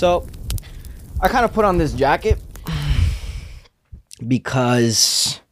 [0.00, 0.26] So,
[1.20, 2.38] I kind of put on this jacket
[4.26, 5.42] because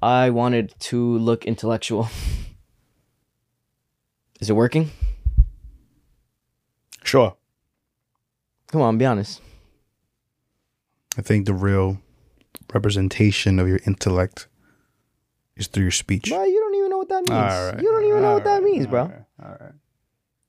[0.00, 2.08] I wanted to look intellectual.
[4.40, 4.92] Is it working?
[7.02, 7.34] Sure.
[8.68, 9.40] Come on, be honest.
[11.16, 11.98] I think the real
[12.72, 14.46] representation of your intellect
[15.56, 16.30] is through your speech.
[16.30, 17.52] Bro, you don't even know what that means.
[17.52, 17.80] Right.
[17.80, 18.72] You don't even know what that All right.
[18.72, 19.00] means, bro.
[19.00, 19.24] All right.
[19.42, 19.72] All right.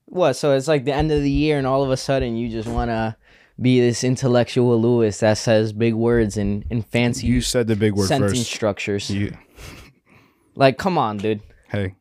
[0.09, 0.33] What?
[0.33, 2.67] So it's like the end of the year, and all of a sudden you just
[2.67, 3.15] want to
[3.61, 7.93] be this intellectual Lewis that says big words and, and fancy You said the big
[7.93, 8.51] word sentence first.
[8.51, 9.09] structures.
[9.09, 9.37] You,
[10.55, 11.41] Like, come on, dude.
[11.69, 11.95] hey,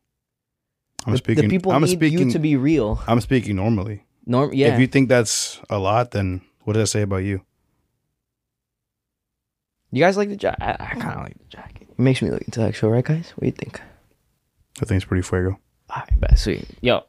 [1.05, 1.43] I'm The, speaking.
[1.43, 2.19] the people I'm need speaking.
[2.27, 3.01] you to be real.
[3.07, 4.05] I'm speaking normally.
[4.25, 4.73] Norm, yeah.
[4.73, 7.41] If you think that's a lot, then what does that say about you?
[9.91, 10.61] You guys like the jacket?
[10.63, 11.87] I, I kind of like the jacket.
[11.89, 13.31] It makes me look intellectual, right, guys?
[13.35, 13.81] What do you think?
[14.81, 15.59] I think it's pretty fuego.
[15.89, 16.37] All right, bet.
[16.37, 16.65] Sweet.
[16.81, 17.03] Yo.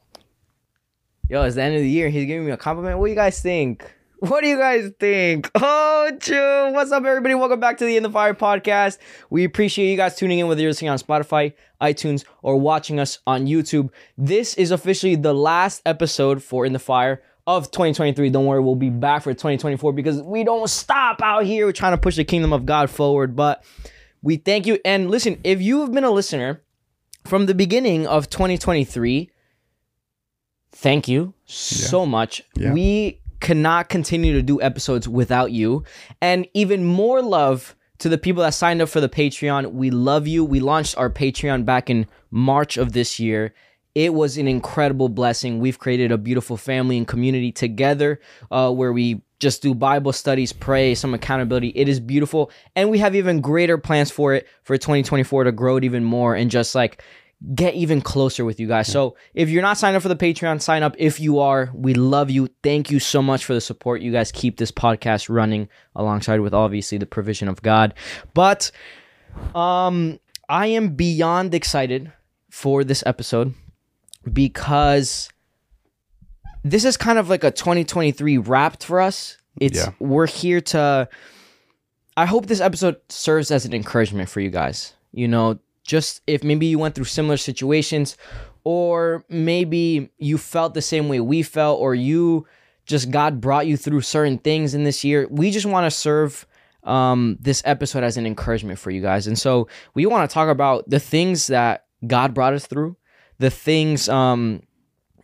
[1.30, 2.08] Yo, it's the end of the year.
[2.08, 2.98] He's giving me a compliment.
[2.98, 3.88] What do you guys think?
[4.18, 5.48] What do you guys think?
[5.54, 6.72] Oh, true.
[6.72, 7.36] What's up, everybody?
[7.36, 8.98] Welcome back to the In the Fire podcast.
[9.30, 13.20] We appreciate you guys tuning in, whether you're listening on Spotify, iTunes, or watching us
[13.28, 13.90] on YouTube.
[14.18, 18.28] This is officially the last episode for In the Fire of 2023.
[18.30, 21.66] Don't worry, we'll be back for 2024 because we don't stop out here.
[21.66, 23.36] We're trying to push the kingdom of God forward.
[23.36, 23.62] But
[24.20, 24.80] we thank you.
[24.84, 26.60] And listen, if you have been a listener,
[27.24, 29.30] from the beginning of 2023
[30.72, 32.42] thank you so much.
[32.56, 32.72] Yeah.
[32.72, 35.84] we cannot continue to do episodes without you.
[36.20, 39.72] And even more love to the people that signed up for the patreon.
[39.72, 40.44] We love you.
[40.44, 43.54] We launched our patreon back in march of this year.
[43.94, 45.58] It was an incredible blessing.
[45.58, 50.52] We've created a beautiful family and community together uh, where we just do bible studies
[50.52, 51.68] pray some accountability.
[51.74, 52.50] It is beautiful.
[52.76, 56.34] And we have even greater plans for it for 2024 to grow it even more
[56.34, 57.02] and just like
[57.54, 58.86] get even closer with you guys.
[58.86, 60.94] So if you're not signed up for the Patreon, sign up.
[60.98, 62.48] If you are, we love you.
[62.62, 64.02] Thank you so much for the support.
[64.02, 67.94] You guys keep this podcast running alongside with obviously the provision of God.
[68.34, 68.70] But
[69.54, 70.18] um
[70.48, 72.12] I am beyond excited
[72.50, 73.54] for this episode
[74.30, 75.30] because
[76.62, 79.38] this is kind of like a 2023 wrapped for us.
[79.60, 79.92] It's Yeah.
[79.98, 81.08] we're here to
[82.16, 84.92] I hope this episode serves as an encouragement for you guys.
[85.12, 85.58] You know,
[85.90, 88.16] just if maybe you went through similar situations
[88.62, 92.46] or maybe you felt the same way we felt or you
[92.86, 95.26] just God brought you through certain things in this year.
[95.28, 96.46] We just want to serve
[96.84, 99.26] um, this episode as an encouragement for you guys.
[99.26, 102.96] And so we want to talk about the things that God brought us through,
[103.38, 104.62] the things um,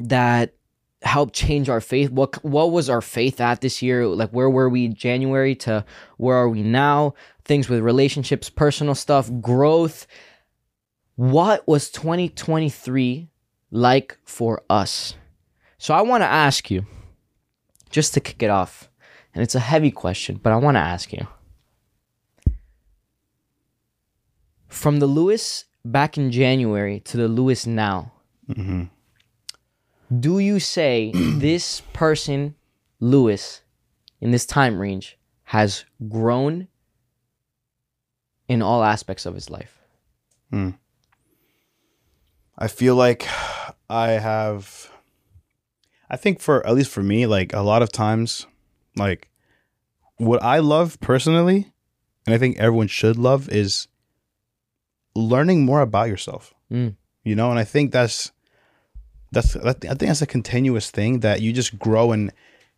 [0.00, 0.54] that
[1.02, 2.10] helped change our faith.
[2.10, 4.04] What what was our faith at this year?
[4.04, 5.84] Like where were we January to
[6.16, 7.14] where are we now?
[7.44, 10.08] Things with relationships, personal stuff, growth.
[11.16, 13.28] What was 2023
[13.70, 15.14] like for us?
[15.78, 16.86] So I want to ask you
[17.90, 18.90] just to kick it off.
[19.34, 21.26] And it's a heavy question, but I want to ask you.
[24.68, 28.12] From the Lewis back in January to the Lewis now,
[28.54, 28.84] hmm
[30.20, 32.54] do you say this person,
[33.00, 33.62] Lewis,
[34.20, 36.68] in this time range, has grown
[38.48, 39.80] in all aspects of his life?
[42.58, 43.26] I feel like
[43.88, 44.90] I have.
[46.08, 48.46] I think for at least for me, like a lot of times,
[48.96, 49.28] like
[50.16, 51.72] what I love personally,
[52.26, 53.88] and I think everyone should love is
[55.14, 56.54] learning more about yourself.
[56.70, 56.96] Mm.
[57.24, 58.32] You know, and I think that's
[59.32, 62.32] that's that, I think that's a continuous thing that you just grow and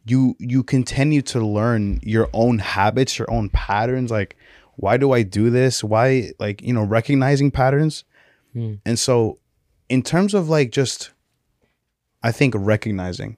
[0.07, 4.11] you you continue to learn your own habits, your own patterns.
[4.11, 4.37] Like,
[4.77, 5.85] why do I do this?
[5.85, 8.05] Why, like, you know, recognizing patterns.
[8.55, 8.81] Mm.
[8.87, 9.39] And so,
[9.89, 11.11] in terms of like just,
[12.23, 13.37] I think recognizing,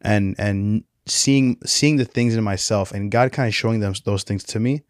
[0.00, 4.22] and and seeing seeing the things in myself, and God kind of showing them those
[4.24, 4.82] things to me.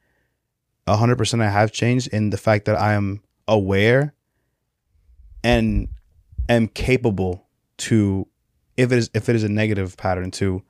[0.86, 4.14] A hundred percent, I have changed in the fact that I am aware,
[5.42, 5.88] and
[6.48, 7.46] am capable
[7.78, 8.26] to,
[8.76, 10.62] if it is if it is a negative pattern, to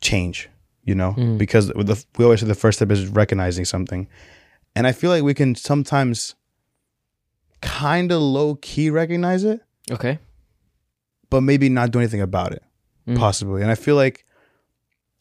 [0.00, 0.48] change.
[0.84, 1.38] You know, Mm.
[1.38, 4.08] because the, we always say the first step is recognizing something,
[4.74, 6.34] and I feel like we can sometimes
[7.62, 9.60] kind of low key recognize it,
[9.90, 10.18] Okay.
[11.30, 12.62] but maybe not do anything about it,
[13.08, 13.16] Mm.
[13.16, 13.62] possibly.
[13.62, 14.24] And I feel like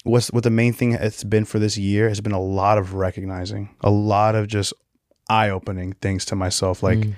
[0.03, 2.93] what's what the main thing it's been for this year has been a lot of
[2.93, 4.73] recognizing, a lot of just
[5.29, 7.13] eye opening things to myself, like Mm.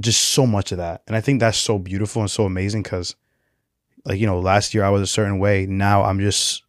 [0.00, 1.02] just so much of that.
[1.06, 3.14] And I think that's so beautiful and so amazing because,
[4.04, 5.66] like you know, last year I was a certain way.
[5.66, 6.62] Now I'm just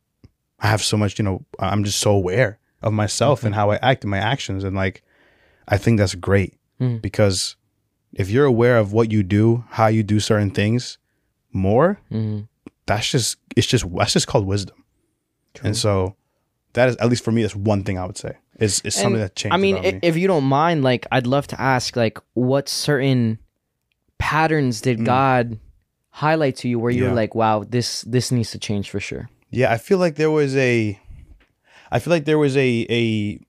[0.59, 3.75] I have so much, you know, I'm just so aware of myself and how I
[3.77, 5.03] act and my actions, and like
[5.67, 7.01] I think that's great Mm.
[7.01, 7.55] because
[8.17, 10.97] if you're aware of what you do, how you do certain things
[11.53, 12.47] more, Mhm.
[12.85, 14.75] that's just it's just that's just called wisdom.
[15.63, 16.15] And so
[16.73, 18.33] that is at least for me that's one thing I would say.
[18.59, 19.99] Is is something that changed I mean, me.
[20.01, 23.37] if you don't mind, like, I'd love to ask, like, what certain
[24.17, 25.59] patterns did God
[26.09, 27.05] highlight to you where you Mm.
[27.05, 27.09] Yeah.
[27.09, 29.29] were like, wow, this this needs to change for sure?
[29.51, 30.99] Yeah, I feel like there was a
[31.91, 33.39] I feel like there was a a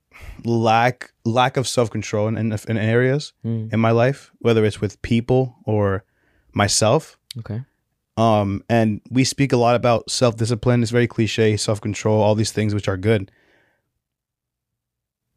[0.45, 3.73] lack lack of self-control in in, in areas Mm.
[3.73, 6.03] in my life, whether it's with people or
[6.53, 7.17] myself.
[7.39, 7.61] Okay.
[8.17, 12.73] Um and we speak a lot about self-discipline, it's very cliche, self-control, all these things
[12.73, 13.31] which are good.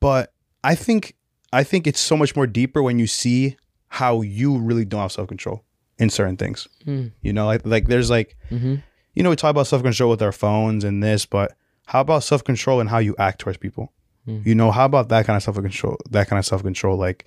[0.01, 0.33] But
[0.65, 1.15] I think
[1.53, 3.57] I think it's so much more deeper when you see
[3.89, 5.63] how you really don't have self-control
[5.99, 6.67] in certain things.
[6.87, 7.13] Mm.
[7.23, 8.77] You know, like like there's like Mm-hmm.
[9.15, 11.53] you know, we talk about self control with our phones and this, but
[11.87, 13.93] how about self control and how you act towards people?
[14.27, 14.47] Mm.
[14.47, 15.97] You know, how about that kind of self control?
[16.11, 17.25] That kind of self control, like,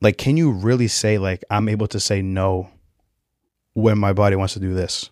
[0.00, 2.68] like, can you really say like I'm able to say no
[3.74, 5.10] when my body wants to do this?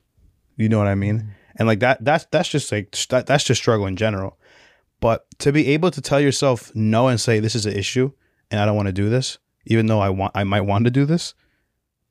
[0.56, 1.34] You know what I mean?
[1.56, 4.38] And like that, that's that's just like that, that's just struggle in general.
[5.00, 8.10] But to be able to tell yourself no and say this is an issue
[8.50, 10.90] and I don't want to do this, even though I want I might want to
[10.90, 11.34] do this,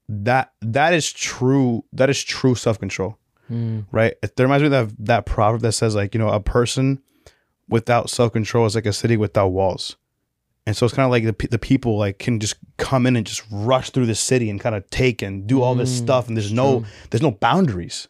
[0.08, 1.84] that that is true.
[1.92, 3.18] That is true self control
[3.52, 3.86] Mm.
[3.92, 4.14] right?
[4.22, 7.02] It reminds me of that, that proverb that says like, you know, a person
[7.70, 9.96] without self-control is like a city without walls.
[10.66, 13.26] And so it's kind of like the, the people like can just come in and
[13.26, 16.28] just rush through the city and kind of take and do all this Mm, stuff
[16.28, 18.08] and there's no there's no boundaries.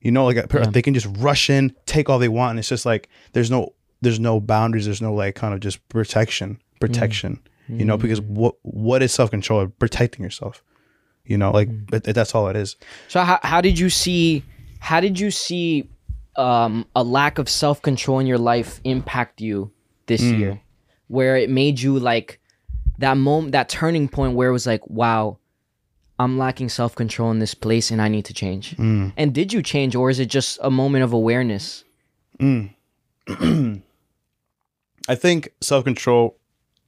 [0.00, 0.66] You know, like Yeah.
[0.70, 3.72] they can just rush in, take all they want and it's just like there's no
[4.02, 7.40] there's no boundaries, there's no like kind of just protection, protection.
[7.68, 8.26] You know, because Mm.
[8.30, 9.68] what what is self-control?
[9.78, 10.62] Protecting yourself.
[11.24, 12.14] You know, like Mm.
[12.14, 12.76] that's all it is.
[13.08, 14.44] So how how did you see
[14.80, 15.88] how did you see
[16.38, 19.70] um, a lack of self control in your life impact you
[20.06, 20.38] this Mm.
[20.38, 20.60] year,
[21.08, 22.40] where it made you like
[22.98, 25.38] that moment, that turning point where it was like, wow,
[26.18, 28.76] I'm lacking self control in this place and I need to change.
[28.76, 29.12] Mm.
[29.16, 31.84] And did you change, or is it just a moment of awareness?
[35.08, 36.36] I think self control,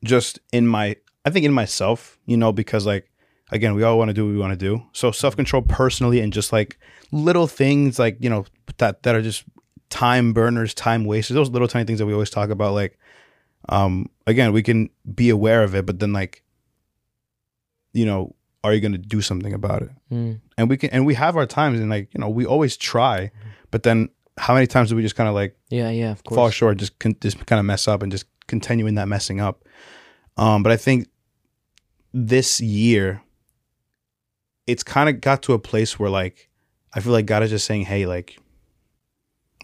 [0.04, 3.08] just in my, I think in myself, you know, because like,
[3.50, 4.82] again, we all want to do what we want to do.
[4.92, 6.78] So self control personally, and just like
[7.12, 8.44] little things, like you know,
[8.78, 9.44] that that are just
[9.90, 11.34] time burners, time wasters.
[11.34, 12.74] Those little tiny things that we always talk about.
[12.74, 12.98] Like,
[13.68, 16.42] um, again, we can be aware of it, but then like,
[17.92, 18.34] you know,
[18.64, 19.90] are you going to do something about it?
[20.12, 20.40] Mm.
[20.56, 23.30] And we can, and we have our times, and like, you know, we always try,
[23.70, 26.36] but then how many times do we just kind of like Yeah, yeah, of course.
[26.36, 29.40] fall short, just con- just kind of mess up and just continue in that messing
[29.40, 29.64] up.
[30.36, 31.08] Um, but I think
[32.12, 33.22] this year,
[34.69, 36.49] it's kind of got to a place where like
[36.94, 38.38] I feel like God is just saying, "Hey, like,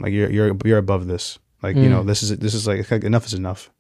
[0.01, 1.39] like you're you're you're above this.
[1.63, 2.07] Like you know Mm.
[2.07, 3.71] this is this is like, like enough is enough.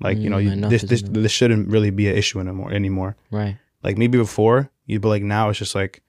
[0.00, 1.14] Like you know Mm, you, this this enough.
[1.14, 3.16] this shouldn't really be an issue anymore anymore.
[3.30, 3.56] Right.
[3.82, 6.02] Like maybe before you, but like now it's just like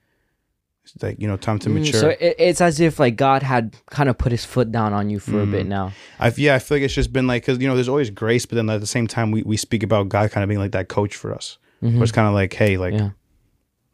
[0.84, 2.00] it's like you know time to Mm, mature.
[2.02, 5.10] So it, it's as if like God had kind of put his foot down on
[5.10, 5.52] you for a Mm.
[5.52, 5.94] bit now.
[6.20, 8.46] I yeah, I feel like it's just been like because you know there's always grace,
[8.46, 10.72] but then at the same time we, we speak about God kind of being like
[10.74, 11.58] that coach for us.
[11.82, 11.94] Mhm.
[11.96, 13.10] Where it's kind of like, hey, like, Yeah.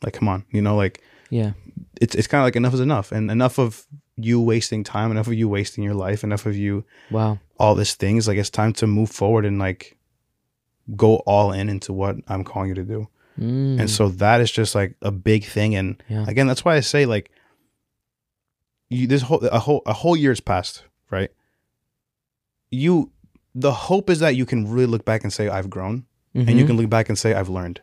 [0.03, 1.51] Like come on, you know, like Yeah.
[2.01, 3.85] it's it's kind of like enough is enough, and enough of
[4.17, 7.39] you wasting time, enough of you wasting your life, enough of you Wow.
[7.57, 8.27] all these things.
[8.27, 9.97] Like it's time to move forward and like
[10.95, 13.07] go all in into what I'm calling you to do.
[13.39, 13.79] Mm.
[13.79, 15.75] And so that is just like a big thing.
[15.75, 16.25] And Yeah.
[16.27, 17.31] again, that's why I say like
[18.89, 21.29] you this whole a whole a whole year's passed, right?
[22.71, 23.11] You
[23.55, 26.63] the hope is that you can really look back and say I've grown, and you
[26.63, 26.67] Mhm.
[26.67, 27.81] can look back and say I've learned.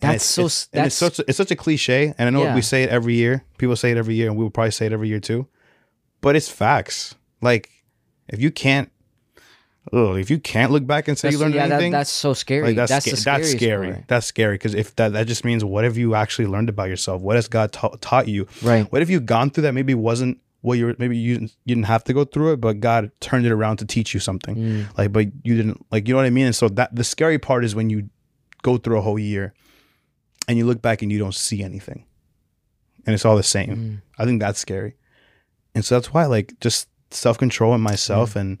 [0.00, 0.40] That's it's- so.
[0.42, 2.54] it's- That's it's such a, it's such a cliche, and I know Yeah.
[2.54, 3.44] we say it every year.
[3.58, 5.46] People say it every year, and we will probably say it every year too.
[6.20, 7.14] But it's facts.
[7.40, 7.70] Like
[8.28, 8.90] if you can't,
[9.92, 12.34] ugh, if you can't look back and say you learned yeah, that- anything, that's so
[12.34, 12.68] scary.
[12.68, 14.04] like that's that's sca- the that's scary.
[14.08, 17.22] That's scary because if that that just means what have you actually learned about yourself?
[17.22, 18.46] What has God ta- taught you?
[18.62, 18.90] Right.
[18.92, 21.74] What have you gone through that maybe wasn't what you were maybe you didn't, you
[21.76, 24.56] didn't have to go through it, but God turned it around to teach you something.
[24.56, 24.98] Mm.
[24.98, 26.46] Like, but you didn't like you know what I mean.
[26.46, 28.08] And so that the scary part is when you
[28.62, 29.54] go through a whole year
[30.48, 32.04] and you look back and you don't see anything,
[33.06, 33.76] and it's all the same.
[33.76, 34.02] Mm.
[34.18, 34.96] I think that's scary,
[35.74, 38.60] and so that's why like just self control in myself and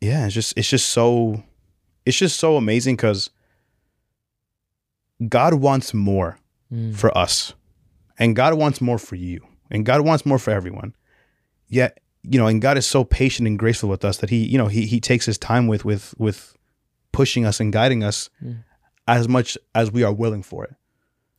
[0.00, 1.42] yeah, it's just it's just so
[2.06, 3.30] it's just so amazing because
[5.28, 6.38] God wants more
[6.72, 6.94] Mm.
[6.94, 7.52] for us.
[8.16, 9.40] And God wants more for you.
[9.72, 10.94] And God wants more for everyone.
[11.66, 14.56] Yet, you know, and God is so patient and graceful with us that he, you
[14.56, 16.54] know, he he takes his time with with with
[17.12, 18.62] pushing us and guiding us Mm.
[19.08, 20.74] as much as we are willing for it.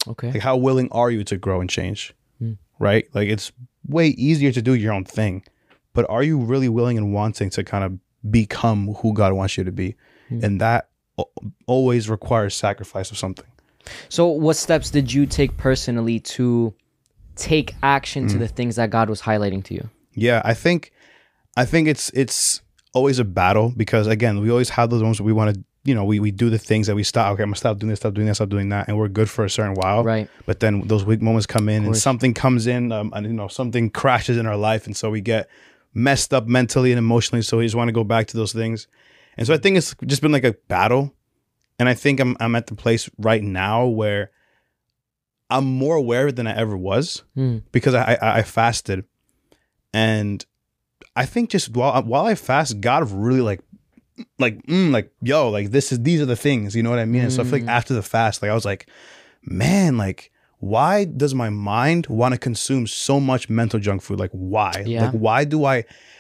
[0.08, 0.32] Okay.
[0.32, 2.14] Like how willing are you to grow and change?
[2.42, 2.58] Mm.
[2.80, 3.08] Right?
[3.14, 3.52] Like it's
[3.88, 5.44] way easier to do your own thing.
[5.94, 8.00] But are you really willing and wanting to kind of
[8.32, 9.96] become who God wants you to be?
[10.30, 10.44] Mm.
[10.44, 10.90] And that
[11.20, 11.32] al-
[11.68, 13.46] always requires sacrifice of something.
[14.10, 16.74] So, what steps did you take personally to
[17.36, 18.32] take action Mm.
[18.32, 19.90] to the things that God was highlighting to you?
[20.14, 20.92] Yeah, I think
[21.58, 22.62] I think it's it's
[22.94, 25.96] always a battle because again, we always have those moments where we want to, you
[25.96, 27.34] know, we, we do the things that we stop.
[27.34, 29.30] Okay, I'm gonna stop doing this, stop doing this, stop doing that, and we're good
[29.30, 30.04] for a certain while.
[30.04, 30.30] Right.
[30.46, 33.48] But then those weak moments come in, and something comes in, um, and you know,
[33.48, 35.50] something crashes in our life, and so we get
[35.94, 37.42] messed up mentally and emotionally.
[37.42, 38.88] So we just want to go back to those things,
[39.38, 41.16] and so I think it's just been like a battle,
[41.80, 44.30] and I think I'm I'm at the place right now where
[45.50, 47.58] I'm more aware than I ever was Hmm.
[47.72, 49.04] because I, I I fasted,
[49.94, 50.46] and
[51.16, 53.62] I think just while while I fast, God really like
[54.40, 57.06] like mm, like yo like this is these are the things you know what I
[57.06, 57.24] mean.
[57.24, 57.70] And so I feel like Mm.
[57.70, 58.88] after the fast, like I was like,
[59.44, 64.20] man, like why does my mind want to consume so much mental junk food?
[64.20, 64.84] Like why?
[64.86, 65.06] Yeah.
[65.06, 65.78] Like why do I?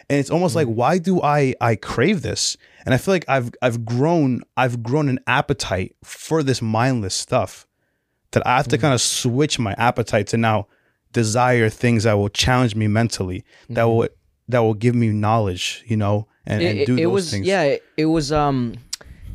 [0.09, 2.57] And it's almost like why do I I crave this?
[2.85, 7.67] And I feel like I've I've grown I've grown an appetite for this mindless stuff
[8.31, 10.67] that I have to kind of switch my appetite to now
[11.13, 14.07] desire things that will challenge me mentally, that will
[14.47, 17.45] that will give me knowledge, you know, and, and it, do it those was things.
[17.45, 18.73] yeah it, it was um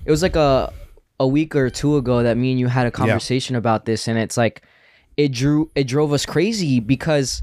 [0.04, 0.72] it was like a
[1.20, 4.18] a week or two ago that me and you had a conversation about this and
[4.18, 4.62] it's like
[5.16, 7.42] it drew it drove us crazy because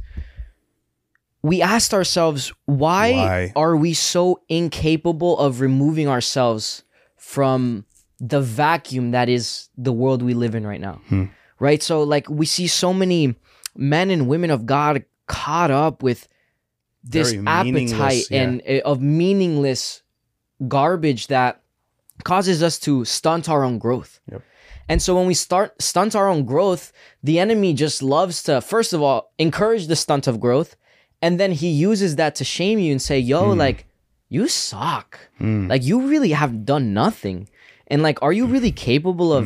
[1.41, 3.51] we asked ourselves why, Why?
[3.55, 6.84] are we so incapable of removing ourselves
[7.17, 7.86] from
[8.20, 11.25] the vacuum that is the world we live in right now Hmm.
[11.60, 13.36] right so like we see so many
[13.75, 16.27] men and women of god caught up with
[17.03, 18.41] this appetite yeah.
[18.43, 20.01] and uh, of meaningless
[20.67, 21.62] garbage that
[22.24, 24.19] causes us to stunt our own growth.
[24.31, 24.41] Yep.
[24.89, 26.91] And so when we start stunt our own growth,
[27.24, 30.75] the enemy just loves to first of all encourage the stunt of growth,
[31.22, 33.60] and then he uses that to shame you and say, "Yo, Hmm.
[33.60, 33.86] like
[34.29, 35.19] you suck.
[35.39, 37.50] Like you really have done nothing."
[37.88, 39.45] And like, are you really capable of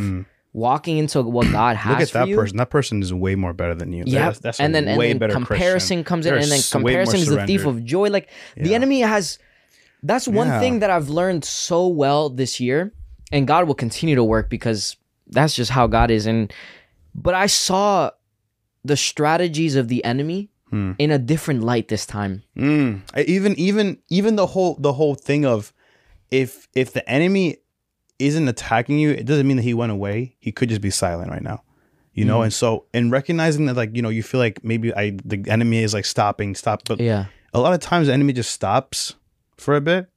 [0.53, 1.91] walking into what God has.
[1.91, 2.35] Look at that you?
[2.35, 2.57] person.
[2.57, 4.03] That person is way more better than you.
[4.07, 6.03] Yeah, that's, that's and then and way then better comparison Christian.
[6.03, 8.09] comes in, They're and then s- way more comparison is the thief of joy.
[8.09, 9.39] Like the enemy has.
[10.03, 10.59] That's one Yeah.
[10.59, 12.93] thing that I've learned so well this year,
[13.31, 14.95] and God will continue to work because
[15.27, 16.25] that's just how God is.
[16.27, 16.53] And
[17.15, 18.11] but I saw
[18.85, 20.91] the strategies of the enemy Hmm.
[20.99, 22.43] in a different light this time.
[22.57, 23.01] Mm.
[23.25, 25.71] Even even even the whole the whole thing of
[26.29, 27.57] if if the enemy
[28.19, 30.35] isn't attacking you, it doesn't mean that he went away.
[30.39, 31.63] He could just be silent right now.
[32.13, 32.43] You know, Mm.
[32.45, 35.83] and so in recognizing that like, you know, you feel like maybe I the enemy
[35.83, 39.13] is like stopping, stop, but Yeah, a lot of times the enemy just stops
[39.57, 40.09] for a bit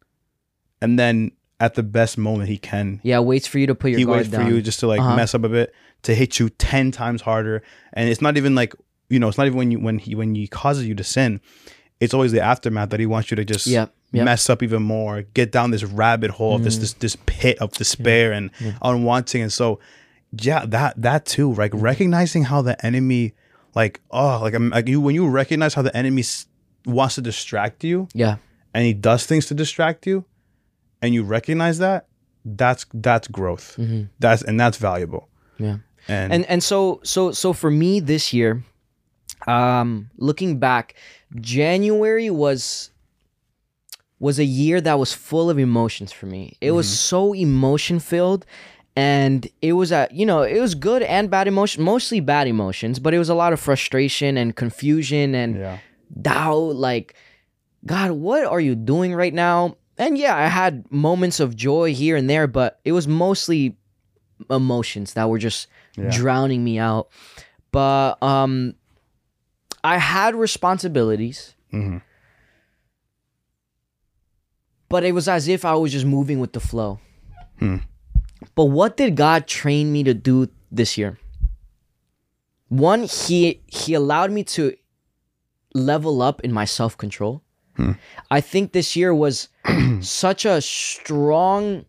[0.80, 3.18] and then at the best moment he can yeah.
[3.18, 5.14] Waits for you to put your he waits for you just to like Uh-huh.
[5.16, 8.74] mess up a bit to hit you 10 times harder and it's not even like
[9.10, 11.40] you know it's not even when you when he when he causes you to sin
[12.00, 14.24] it's always the aftermath that he wants you to just Yep, yep.
[14.24, 16.80] mess up even more get down this rabbit hole of this Mm.
[16.80, 18.50] this this pit of despair and
[18.82, 19.78] unwanting and so
[20.40, 21.84] yeah that that too like Mm-hmm.
[21.84, 23.34] recognizing how the enemy
[23.74, 26.24] like oh like, I'm- like you when you recognize how the enemy
[26.86, 28.36] wants to distract you yeah,
[28.74, 30.24] and he does things to distract you
[31.02, 32.06] and you recognize that
[32.44, 34.08] that's that's growth Mhm.
[34.18, 35.76] that's and that's valuable yeah.
[36.08, 38.64] and, and and so so so for me this year
[39.46, 40.94] um looking back
[41.40, 42.90] january was
[44.20, 46.56] was a year that was full of emotions for me.
[46.60, 48.46] It was so emotion filled
[48.96, 52.98] and it was a you know it was good and bad emotion mostly bad emotions
[52.98, 55.78] but it was a lot of frustration and confusion and yeah.
[56.20, 57.14] doubt like
[57.86, 59.76] god what are you doing right now?
[59.96, 63.76] And yeah i had moments of joy here and there but it was mostly
[64.50, 66.10] emotions that were just Yeah.
[66.10, 67.08] drowning me out.
[67.70, 68.74] But um
[69.84, 71.54] i had responsibilities.
[71.70, 71.98] Hmm
[74.90, 77.00] but it was as if i was just moving with the flow.
[77.58, 77.76] Hmm.
[78.54, 81.18] but what did god train me to do this year?
[82.68, 84.76] One he he allowed me to
[85.74, 87.42] level up in my self-control.
[87.76, 87.92] Hmm.
[88.30, 89.48] i think this year was
[90.00, 91.86] such a strong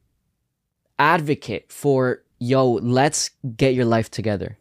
[1.00, 4.58] advocate for yo let's get your life together.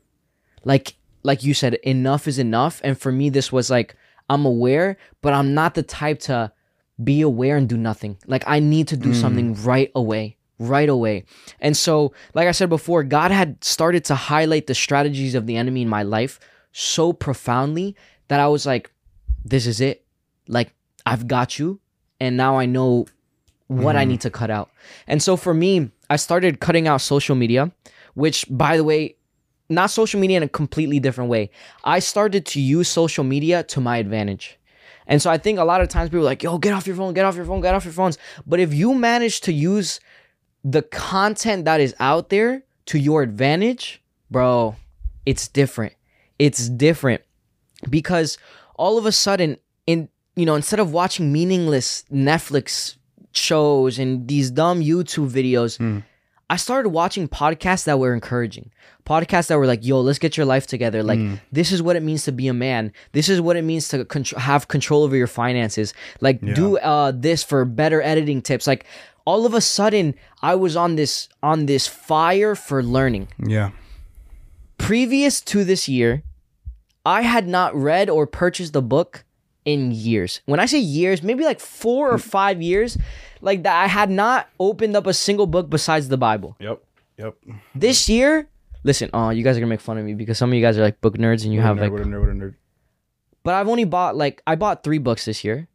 [0.65, 2.81] Like like you said enough is enough.
[2.83, 3.95] And for me this was like
[4.31, 6.53] i'm aware but i'm not the type to
[7.05, 9.15] be aware and do nothing like i need to do mm.
[9.15, 11.25] something right away right away
[11.61, 15.57] and so like i said before god had started to highlight the strategies of the
[15.57, 16.39] enemy in my life
[16.73, 17.97] so profoundly
[18.29, 18.91] that i was like
[19.45, 20.05] this is it
[20.49, 20.75] like
[21.07, 21.81] i've got you
[22.21, 23.07] and now i know
[23.71, 24.11] what I mm-hmm.
[24.11, 24.69] need to cut out.
[25.07, 27.71] And so for me, I started cutting out social media,
[28.15, 29.15] which by the way,
[29.69, 31.51] not social media in a completely different way.
[31.85, 34.59] I started to use social media to my advantage.
[35.11, 36.97] And so I think a lot of times people are like, yo, get off your
[36.97, 38.17] phone, get off your phone, get off your phones.
[38.47, 40.01] But if you manage to use
[40.65, 44.01] the content that is out there to your advantage,
[44.31, 44.77] bro,
[45.27, 45.95] it's different.
[46.39, 47.23] It's different
[47.91, 48.39] because
[48.77, 52.97] all of a sudden in you know, instead of watching meaningless Netflix
[53.33, 56.05] shows and these dumb YouTube videos, Mm.
[56.51, 58.71] I started watching podcasts that were encouraging.
[59.07, 61.03] Podcasts that were like, yo, let's get your life together.
[61.03, 61.41] Like, Mm.
[61.53, 62.93] this is what it means to be a man.
[63.13, 65.95] This is what it means to contr- have control over your finances.
[66.21, 66.55] Like, Yeah.
[66.55, 68.67] do uh, this for better editing tips.
[68.67, 68.85] Like,
[69.25, 73.29] all of a sudden, I was on this on this fire for learning.
[73.47, 73.71] Yeah.
[74.79, 76.23] Previous to this year,
[77.05, 79.25] I had not read or purchased a book
[79.65, 80.41] in years.
[80.47, 82.97] When I say years, maybe like four or five years,
[83.41, 86.57] like that I had not opened up a single book besides the Bible.
[86.61, 86.83] Yep.
[87.19, 87.35] Yep.
[87.75, 88.49] This year,
[88.85, 90.79] listen, oh, you guys are gonna make fun of me because some of you guys
[90.79, 92.55] are like book nerds and you have like what a nerd, what a nerd.
[93.43, 95.69] but I've only bought like I bought three books this year,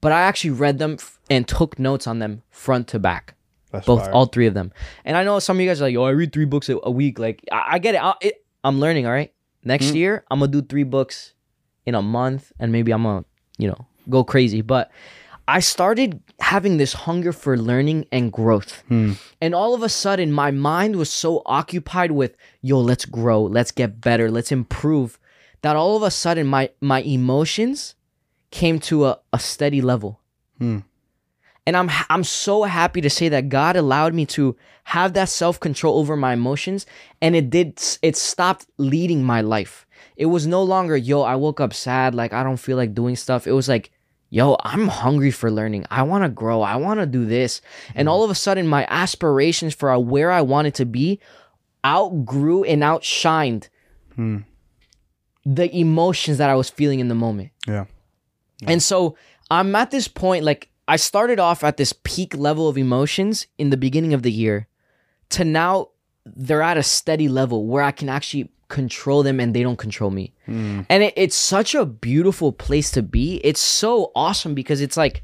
[0.00, 3.34] but I actually read them f- and took notes on them front to back,
[3.72, 4.12] That's both fire.
[4.12, 4.72] all three of them.
[5.04, 6.78] And I know some of you guys are like, "Oh, I read three books a,
[6.82, 8.02] a week." Like I, I get it.
[8.02, 8.44] I, it.
[8.64, 9.06] I'm learning.
[9.06, 9.32] All right.
[9.64, 9.94] Next Mm.
[9.96, 11.34] year, I'm gonna do three books
[11.86, 13.24] in a month, and maybe I'm gonna,
[13.58, 14.60] you know, go crazy.
[14.62, 14.90] But
[15.52, 18.82] I started having this hunger for learning and growth.
[18.88, 19.12] Hmm.
[19.38, 23.70] And all of a sudden, my mind was so occupied with, yo, let's grow, let's
[23.70, 25.18] get better, let's improve,
[25.60, 27.96] that all of a sudden my my emotions
[28.50, 30.20] came to a, a steady level.
[30.56, 30.78] Hmm.
[31.66, 35.98] And I'm I'm so happy to say that God allowed me to have that self-control
[35.98, 36.86] over my emotions
[37.20, 39.86] and it did it stopped leading my life.
[40.16, 43.16] It was no longer, yo, I woke up sad, like I don't feel like doing
[43.16, 43.46] stuff.
[43.46, 43.92] It was like,
[44.32, 45.84] yo, I'm hungry for learning.
[45.90, 46.62] I want to grow.
[46.62, 47.60] I want to do this.
[47.94, 51.20] And all of a sudden, my aspirations for where I wanted to be
[51.84, 53.68] outgrew and outshined
[54.16, 54.38] Hmm.
[55.44, 57.50] the emotions that I was feeling in the moment.
[57.66, 57.86] Yeah.
[58.66, 59.16] And so
[59.50, 63.70] I'm at this point, like, I started off at this peak level of emotions in
[63.70, 64.66] the beginning of the year
[65.30, 65.88] to now
[66.24, 70.10] they're at a steady level where I can actually control them and they don't control
[70.10, 70.32] me.
[70.46, 70.80] Hmm.
[70.88, 73.40] And it, it's such a beautiful place to be.
[73.44, 75.22] It's so awesome because it's like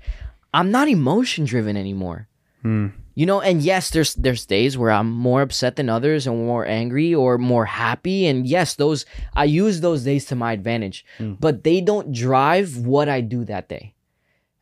[0.54, 2.28] I'm not emotion driven anymore.
[2.62, 2.88] Hmm.
[3.14, 6.64] You know, and yes, there's there's days where I'm more upset than others and more
[6.64, 8.26] angry or more happy.
[8.30, 11.04] And yes, those I use those days to my advantage.
[11.18, 13.94] But they don't drive what I do that day.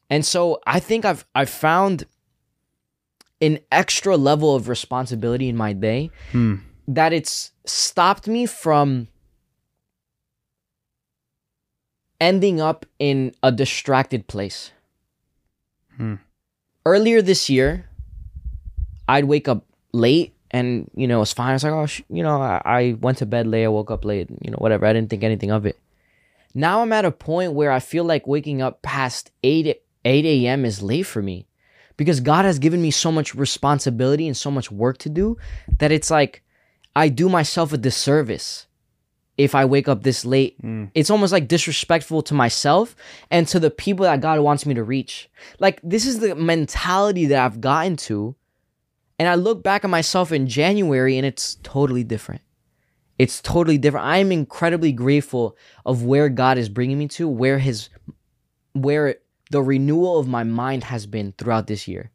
[0.09, 2.07] And so I think I've I've found
[3.43, 6.65] an extra level of responsibility in my day Hmm.
[6.89, 9.09] That it's stopped me from
[12.21, 14.73] ending up in a distracted place.
[15.97, 16.15] Hmm.
[16.85, 17.89] Earlier this year,
[19.09, 21.51] I'd wake up late and, you know, it's fine.
[21.51, 23.91] I was like, oh, sh- you know, I-, I went to bed late, I woke
[23.91, 24.87] up late, you know, whatever.
[24.87, 25.79] I didn't think anything of it.
[26.55, 30.65] Now I'm at a point where I feel like waking up past 8, 8 a.m.
[30.65, 31.47] is late for me
[31.97, 35.37] because God has given me so much responsibility and so much work to do
[35.79, 36.43] that it's like
[36.97, 38.67] I do myself a disservice
[39.37, 40.57] if I wake up this late.
[40.61, 40.87] Hmm.
[40.95, 42.97] It's almost like disrespectful to myself
[43.31, 45.29] and to the people that God wants me to reach.
[45.61, 48.35] Like this is the mentality that I've gotten to.
[49.19, 52.41] And I look back at myself in January and it's totally different.
[53.19, 54.07] It's totally different.
[54.07, 57.89] I am incredibly grateful of where God is bringing me to, where his
[58.73, 59.17] where
[59.51, 62.11] the renewal of my mind has been throughout this year.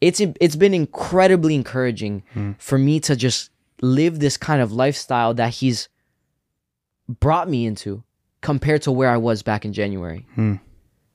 [0.00, 2.52] It's it's been incredibly encouraging Hmm.
[2.58, 5.88] for me to just live this kind of lifestyle that he's
[7.08, 8.02] brought me into
[8.40, 10.26] compared to where I was back in January.
[10.34, 10.56] Hmm.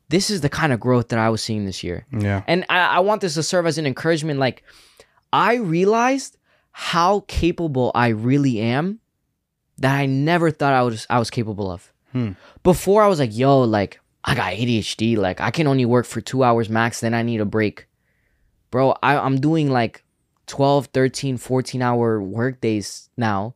[0.09, 2.05] This is the kind of growth that I was seeing this year.
[2.11, 2.43] Yeah.
[2.47, 4.39] And I, I want this to serve as an encouragement.
[4.39, 4.63] Like,
[5.31, 6.37] I realized
[6.71, 8.99] how capable I really am
[9.77, 11.91] that I never thought I was I was capable of.
[12.11, 12.31] Hmm.
[12.61, 15.17] Before I was like, yo, like I got ADHD.
[15.17, 17.87] Like I can only work for two hours max, then I need a break.
[18.71, 20.03] Bro, I, I'm doing like
[20.47, 23.55] 12, 13, 14 hour work days now.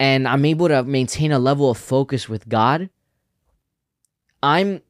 [0.00, 2.90] And I'm able to maintain a level of focus with God.
[4.42, 4.82] I'm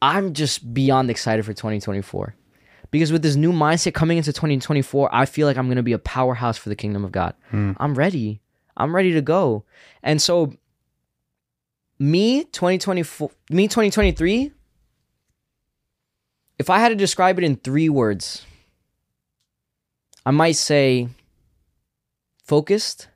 [0.00, 2.34] I'm just beyond excited for 2024.
[2.90, 5.94] Because with this new mindset coming into 2024, I feel like I'm going to be
[5.94, 7.34] a powerhouse for the kingdom of God.
[7.50, 7.72] Hmm.
[7.78, 8.40] I'm ready.
[8.76, 9.64] I'm ready to go.
[10.02, 10.52] And so
[11.98, 14.52] me 2024 me 2023
[16.58, 18.44] if I had to describe it in 3 words,
[20.26, 21.08] I might say
[22.44, 23.08] focused,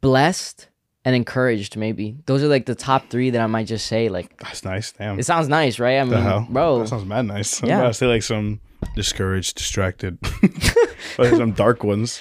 [0.00, 0.68] blessed,
[1.04, 2.16] and encouraged maybe.
[2.26, 4.92] Those are like the top 3 that I might just say like That's nice.
[4.92, 5.18] Damn.
[5.18, 5.98] it sounds nice, right?
[5.98, 6.46] I the mean, hell?
[6.50, 7.62] bro, That sounds mad nice.
[7.62, 7.90] I was Yeah.
[7.92, 8.60] say like some
[8.94, 10.18] discouraged, distracted,
[11.16, 12.20] but some dark ones.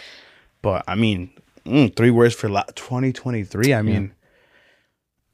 [0.61, 1.31] But I mean,
[1.65, 3.73] mm, three words for la- 2023.
[3.73, 4.13] I mean,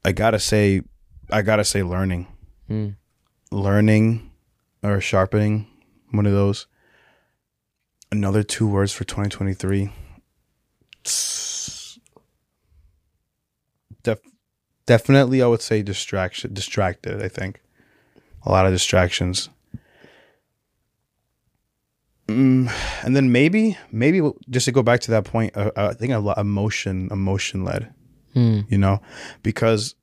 [0.04, 0.82] I gotta say,
[1.30, 2.26] I gotta say, learning,
[2.68, 2.96] Mm.
[3.52, 4.30] learning,
[4.82, 5.66] or sharpening.
[6.12, 6.66] One of those.
[8.12, 9.90] Another two words for 2023.
[14.02, 14.18] Def-
[14.86, 17.60] definitely I would say distraction distracted, I think.
[18.44, 19.48] A lot of distractions.
[22.28, 22.70] Mm,
[23.04, 26.12] and then maybe maybe just to go back to that point, uh, uh, I think
[26.12, 27.92] a lot emotion emotion led,
[28.34, 28.60] Hmm.
[28.68, 29.00] you know,
[29.42, 29.94] because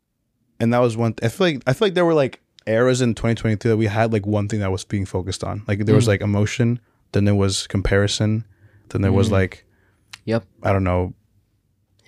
[0.60, 1.13] and that was one.
[1.24, 4.12] I feel like I feel like there were like eras in 2022 that we had
[4.12, 5.63] like one thing that was being focused on.
[5.67, 6.10] Like there was Mm.
[6.10, 6.80] like emotion,
[7.13, 8.43] then there was comparison,
[8.89, 9.32] then there was Mm.
[9.34, 9.65] like
[10.26, 10.46] Yep.
[10.63, 11.13] I don't know,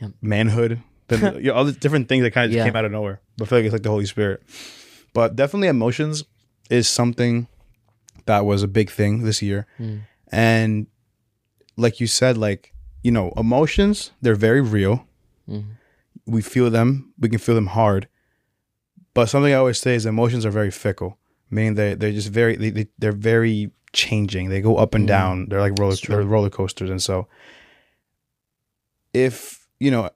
[0.01, 0.11] Yep.
[0.21, 2.65] manhood, then you know, all the different things that kind of just Yeah.
[2.65, 3.21] came out of nowhere.
[3.37, 4.43] But I feel like it's like the Holy Spirit.
[5.13, 6.23] But definitely emotions
[6.69, 7.47] is something
[8.25, 9.65] that was a big thing this year.
[9.79, 10.01] Mm.
[10.31, 10.87] And
[11.77, 15.07] like you said, like, you know, emotions, they're very real.
[15.49, 15.63] Mhm.
[16.25, 18.07] We feel them, we can feel them hard.
[19.13, 21.17] But something I always say is emotions are very fickle,
[21.49, 24.49] meaning they they're just very they, they they're very changing.
[24.49, 25.07] They go up and Mm.
[25.07, 25.45] down.
[25.49, 26.89] They're like roller they're roller coasters.
[26.89, 27.27] And so
[29.13, 30.09] if you know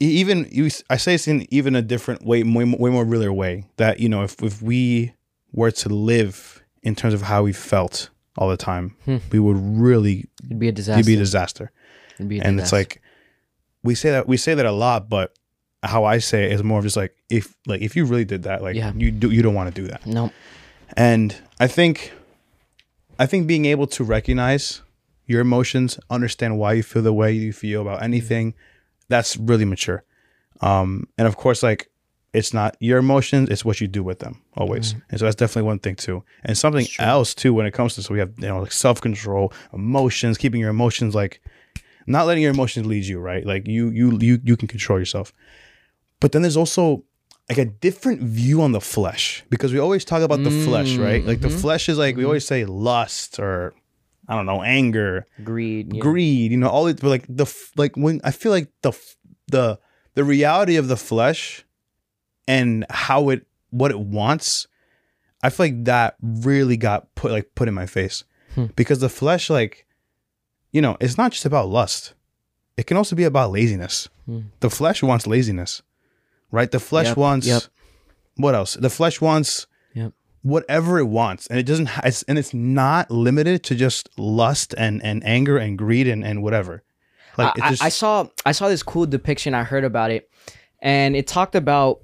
[0.00, 3.64] even you I say it's in even a different way, way, way more realer way
[3.76, 5.12] that you know if if we
[5.52, 9.18] were to live in terms of how we felt all the time, Hmm.
[9.30, 10.98] we would really It'd be a disaster.
[10.98, 11.70] you'd be a disaster.
[12.16, 13.00] It'd be a And it's like
[13.84, 15.34] we say that we say that a lot, but
[15.82, 18.44] how I say it is more of just like if like if you really did
[18.44, 18.92] that, like Yeah.
[18.96, 20.06] you do you don't want to do that.
[20.06, 20.30] no.
[20.96, 22.12] And I think
[23.18, 24.82] I think being able to recognize
[25.26, 28.54] your emotions, understand why you feel the way you feel about anything,
[29.08, 30.04] that's really mature.
[30.60, 31.88] Um, and of course, like
[32.32, 34.94] it's not your emotions, it's what you do with them always.
[35.10, 36.24] And so that's definitely one thing too.
[36.44, 39.00] And something else too when it comes to so we have you know like self
[39.00, 41.40] control, emotions, keeping your emotions like
[42.06, 43.44] not letting your emotions lead you, right?
[43.46, 45.32] Like you you you you can control yourself.
[46.22, 47.04] But then there's also
[47.50, 51.22] like a different view on the flesh because we always talk about the flesh, right?
[51.26, 51.60] Like the Mhm.
[51.60, 53.74] flesh is like we always say lust or
[54.28, 55.92] I don't know, anger, Greed.
[55.92, 56.00] yeah.
[56.00, 58.92] greed, you know, all it but like the like when I feel like the
[59.50, 59.78] the
[60.14, 61.64] the reality of the flesh
[62.46, 64.68] and how it what it wants,
[65.42, 68.22] I feel like that really got put like put in my face.
[68.54, 68.66] Hmm.
[68.76, 69.86] Because the flesh like
[70.70, 72.14] you know, it's not just about lust.
[72.76, 74.08] It can also be about laziness.
[74.26, 74.40] Hmm.
[74.60, 75.82] The flesh wants laziness.
[76.52, 76.70] Right?
[76.70, 77.62] The flesh Yep, wants yep.
[78.36, 78.74] what else?
[78.74, 80.12] The flesh wants Yep.
[80.42, 85.02] whatever it wants and it doesn't it's, and it's not limited to just lust and
[85.02, 86.82] and anger and greed and and whatever
[87.38, 89.54] like I, it just I saw I saw this cool depiction.
[89.54, 90.30] I heard about it,
[90.80, 92.00] and it talked about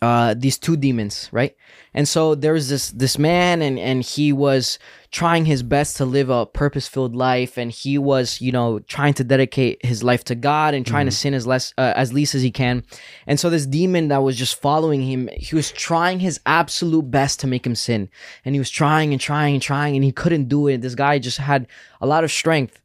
[0.00, 1.56] uh, these two demons, right?
[1.94, 4.78] And so there was this this man, and and he was
[5.10, 9.14] trying his best to live a purpose filled life, and he was you know trying
[9.14, 12.34] to dedicate his life to God and trying to sin as less uh, as least
[12.34, 12.84] as he can.
[13.26, 17.40] And so this demon that was just following him, he was trying his absolute best
[17.40, 18.08] to make him sin,
[18.44, 20.82] and he was trying and trying and trying, and he couldn't do it.
[20.82, 21.66] This guy just had
[22.00, 22.80] a lot of strength.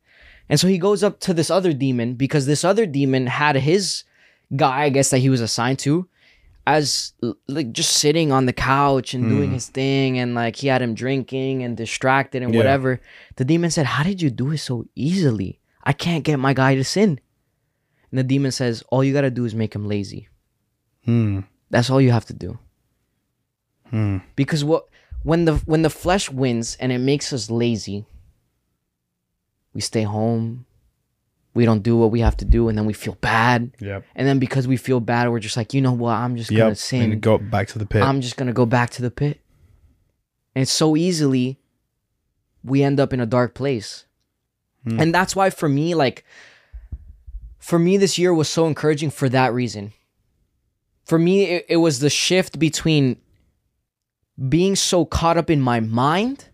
[0.49, 4.03] And so he goes up to this other demon because this other demon had his
[4.55, 6.07] guy, I guess, that he was assigned to,
[6.65, 7.13] as
[7.47, 9.53] like just sitting on the couch and doing Hmm.
[9.55, 10.17] his thing.
[10.19, 12.57] And like he had him drinking and distracted and Yeah.
[12.57, 13.01] whatever.
[13.35, 15.59] The demon said, How did you do it so easily?
[15.83, 17.19] I can't get my guy to sin.
[18.11, 20.29] And the demon says, All you got to do is make him lazy.
[21.05, 22.57] hmm, That's all you have to do.
[23.89, 24.17] hmm.
[24.35, 24.87] Because what
[25.23, 28.05] when the when the flesh wins and it makes us lazy,
[29.73, 30.65] we stay home.
[31.53, 33.75] We don't do what we have to do, and then we feel bad.
[33.79, 36.13] yep And then because we feel bad, we're just like, you know what?
[36.13, 37.11] I'm just gonna yep sin.
[37.11, 39.39] and go back to the pit I'm just gonna go back to the pit.
[40.55, 41.59] And so easily,
[42.63, 44.05] we end up in a dark place.
[44.83, 44.99] Hmm.
[44.99, 46.25] And that's why, for me, like,
[47.59, 49.93] for me, this year was so encouraging for that reason.
[51.05, 53.17] For me, it, it was the shift between
[54.49, 56.49] being so caught up in my mind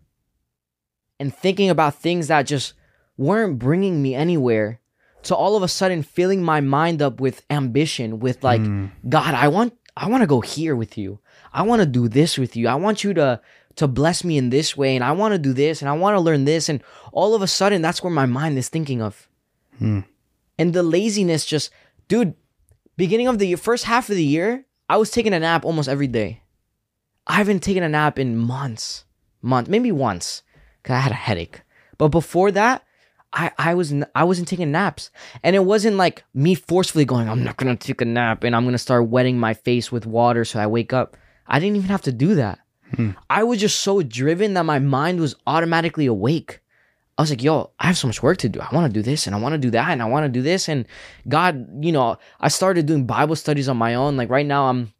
[1.19, 2.73] and thinking about things that just
[3.17, 4.79] weren't bringing me anywhere
[5.23, 8.87] to all of a sudden filling my mind up with ambition with like Hmm.
[9.07, 11.19] God, I want I want to go here with you.
[11.51, 12.67] I want to do this with you.
[12.67, 13.41] I want you to
[13.75, 16.15] to bless me in this way and I want to do this and I want
[16.15, 19.29] to learn this and all of a sudden that's where my mind is thinking of.
[19.77, 20.01] Hmm.
[20.57, 21.71] And the laziness just
[22.07, 22.33] dude,
[22.97, 25.87] beginning of the year, first half of the year, I was taking a nap almost
[25.89, 26.41] every day.
[27.27, 29.05] I haven't taken a nap in months.
[29.41, 30.43] Month, maybe once
[30.83, 31.61] cuz I had a headache.
[31.97, 32.83] But before that,
[33.31, 35.11] I, I was n- I wasn't taking naps,
[35.43, 37.29] and it wasn't like me forcefully going.
[37.29, 40.45] I'm not gonna take a nap, and I'm gonna start wetting my face with water
[40.45, 41.15] so I wake up.
[41.47, 42.59] I didn't even have to do that.
[42.95, 43.11] Hmm.
[43.29, 46.61] I was just so driven that my mind was automatically awake.
[47.17, 48.61] I was like, yo, I have so much work to do.
[48.61, 50.29] I want to do this and I want to do that and I want to
[50.29, 50.69] do this.
[50.69, 50.85] And
[51.27, 54.15] God, you know, I started doing Bible studies on my own.
[54.15, 54.93] Like right now, I'm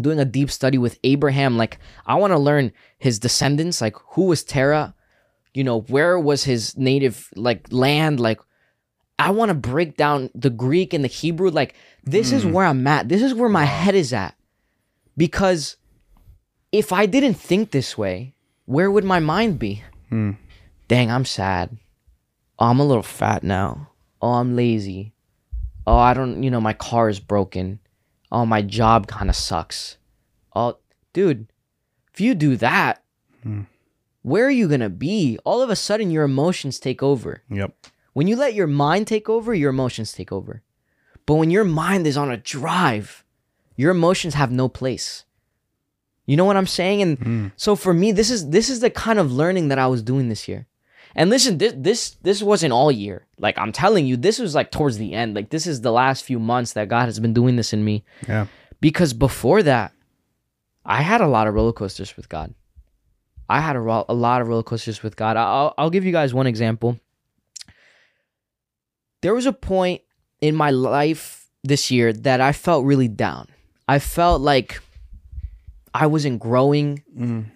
[0.00, 1.58] doing a deep study with Abraham.
[1.58, 3.82] Like I want to learn his descendants.
[3.82, 4.94] Like who was Terah?
[5.56, 8.20] You know, where was his native like land?
[8.20, 8.40] Like
[9.18, 11.50] I want to break down the Greek and the Hebrew.
[11.50, 12.52] Like, this is hmm.
[12.52, 13.08] where I'm at.
[13.08, 14.36] This is where my head is at.
[15.16, 15.76] Because
[16.72, 18.34] if I didn't think this way,
[18.66, 19.82] where would my mind be?
[20.10, 20.32] Hmm.
[20.88, 21.78] Dang, I'm sad.
[22.58, 23.90] Oh, I'm a little fat now.
[24.20, 25.14] Oh, I'm lazy.
[25.86, 27.80] Oh, I don't, you know, my car is broken.
[28.30, 29.96] Oh, my job kind of sucks.
[30.54, 30.78] Oh,
[31.12, 31.50] dude,
[32.12, 33.02] if you do that,
[33.42, 33.62] hmm.
[34.26, 35.38] Where are you going to be?
[35.44, 37.44] All of a sudden, your emotions take over.
[37.48, 37.72] Yep.
[38.12, 40.64] When you let your mind take over, your emotions take over.
[41.26, 43.22] But when your mind is on a drive,
[43.76, 45.26] your emotions have no place.
[46.24, 47.02] You know what I'm saying?
[47.02, 47.46] And mm-hmm.
[47.54, 50.28] so for me, this is this is the kind of learning that I was doing
[50.28, 50.66] this year.
[51.14, 53.28] And listen, this this this wasn't all year.
[53.38, 55.36] Like I'm telling you, this was like towards the end.
[55.36, 58.02] Like this is the last few months that God has been doing this in me.
[58.26, 58.46] Yeah.
[58.80, 59.92] Because before that,
[60.84, 62.52] I had a lot of roller coasters with God.
[63.48, 65.36] I had a, ro- a lot of roller coasters with God.
[65.36, 66.98] I'll, I'll give you guys one example.
[69.22, 70.02] There was a point
[70.40, 73.48] in my life this year that I felt really down.
[73.88, 74.80] I felt like
[75.94, 77.02] I wasn't growing.
[77.16, 77.46] Mm.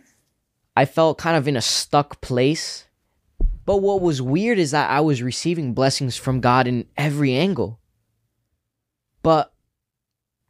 [0.76, 2.86] I felt kind of in a stuck place.
[3.66, 7.78] But what was weird is that I was receiving blessings from God in every angle.
[9.22, 9.52] But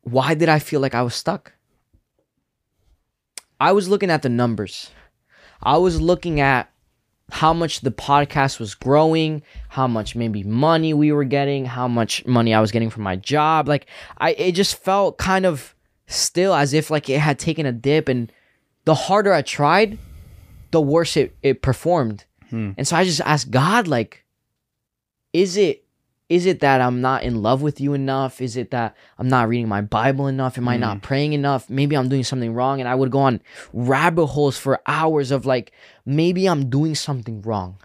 [0.03, 1.53] why did I feel like I was stuck?
[3.59, 4.91] I was looking at the numbers.
[5.63, 6.71] I was looking at
[7.33, 12.27] how much the podcast was growing, how much maybe money we were getting, how much
[12.27, 13.69] money I was getting from my job.
[13.69, 13.87] Like
[14.19, 15.75] I it just felt kind of
[16.07, 18.33] still as if like it had taken a dip and
[18.85, 19.99] the harder I tried,
[20.71, 22.25] the worse it, it performed.
[22.49, 22.73] Hmm.
[22.77, 24.25] And so I just asked God like
[25.33, 25.85] is it
[26.31, 28.41] is it that I'm not in love with you enough?
[28.41, 30.57] Is it that I'm not reading my Bible enough?
[30.57, 31.03] Am I not mm.
[31.03, 31.69] praying enough?
[31.69, 32.79] Maybe I'm doing something wrong.
[32.79, 33.41] And I would go on
[33.73, 35.73] rabbit holes for hours of like,
[36.07, 37.79] maybe I'm doing something wrong.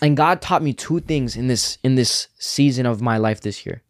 [0.00, 3.66] And God taught me two things in this in this season of my life this
[3.66, 3.82] year.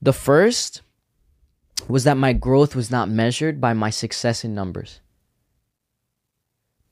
[0.00, 0.82] The first
[1.88, 5.00] was that my growth was not measured by my success in numbers.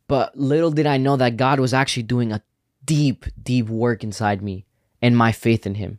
[0.09, 2.43] But little did I know that God was actually doing a
[2.89, 4.65] deep, deep work inside me
[5.03, 5.99] and my faith in Him.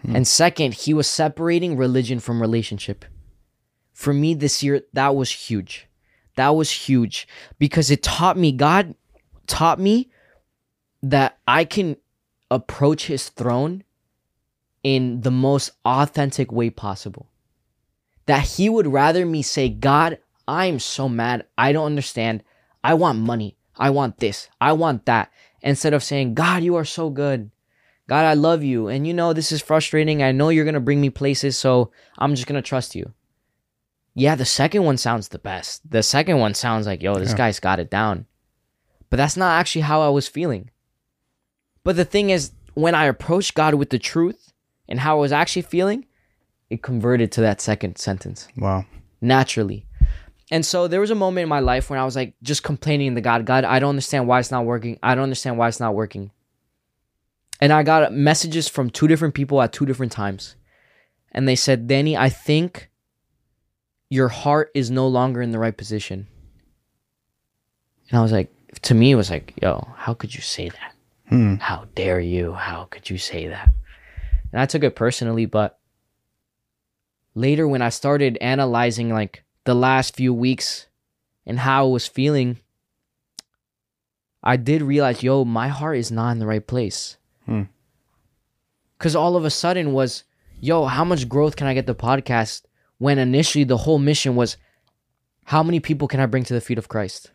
[0.00, 0.16] Hmm.
[0.16, 3.04] And second, He was separating religion from relationship.
[3.92, 5.86] For me this year, that was huge.
[6.36, 8.94] That was huge because it taught me, God
[9.46, 10.10] taught me
[11.02, 11.98] that I can
[12.50, 13.84] approach His throne
[14.82, 17.28] in the most authentic way possible.
[18.24, 21.44] That He would rather me say, God, I am so mad.
[21.58, 22.42] I don't understand.
[22.82, 23.58] I want money.
[23.76, 24.48] I want this.
[24.62, 25.30] I want that.
[25.62, 27.50] Instead of saying, God, you are so good.
[28.08, 28.88] God, I love you.
[28.88, 30.22] And you know, this is frustrating.
[30.22, 31.56] I know you're going to bring me places.
[31.58, 33.12] So I'm just going to trust you.
[34.14, 35.88] Yeah, the second one sounds the best.
[35.88, 37.36] The second one sounds like, yo, this Yeah.
[37.36, 38.26] guy's got it down.
[39.08, 40.70] But that's not actually how I was feeling.
[41.84, 44.52] But the thing is, when I approached God with the truth
[44.88, 46.06] and how I was actually feeling,
[46.68, 48.84] it converted to that second sentence Wow.
[49.20, 49.86] naturally.
[50.50, 53.14] And so there was a moment in my life when I was like just complaining
[53.14, 54.98] to God, God, I don't understand why it's not working.
[55.02, 56.32] I don't understand why it's not working.
[57.60, 60.56] And I got messages from two different people at two different times.
[61.32, 62.90] And they said, Danny, I think
[64.08, 66.26] your heart is no longer in the right position.
[68.10, 70.94] And I was like, to me, it was like, yo, how could you say that?
[71.28, 71.56] Hmm.
[71.56, 72.54] How dare you?
[72.54, 73.68] How could you say that?
[74.52, 75.78] And I took it personally, but
[77.36, 80.86] later when I started analyzing like the last few weeks
[81.46, 82.58] and how I was feeling,
[84.42, 87.16] I did realize, yo, my heart is not in the right place.
[87.46, 87.62] Hmm.
[88.98, 90.24] Cause all of a sudden was,
[90.60, 92.62] yo, how much growth can I get the podcast?
[92.98, 94.56] When initially the whole mission was,
[95.44, 97.30] how many people can I bring to the feet of Christ?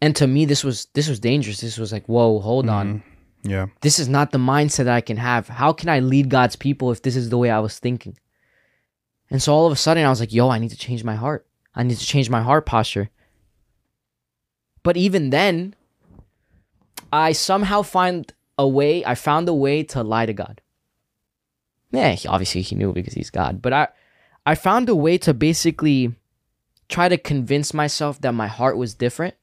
[0.00, 1.60] And to me, this was this was dangerous.
[1.60, 3.02] This was like, whoa, hold on
[3.42, 3.66] Yeah.
[3.80, 5.48] this is not the mindset that I can have.
[5.48, 8.16] How can I lead God's people if this is the way I was thinking?
[9.30, 11.14] And so all of a sudden I was like, yo, I need to change my
[11.14, 11.46] heart.
[11.74, 13.10] I need to change my heart posture.
[14.82, 15.74] But even then,
[17.12, 20.60] I somehow find a way, I found a way to lie to God.
[21.90, 23.88] Yeah, he, obviously he knew because he's God, but I
[24.44, 26.14] I found a way to basically
[26.88, 29.34] try to convince myself that my heart was different.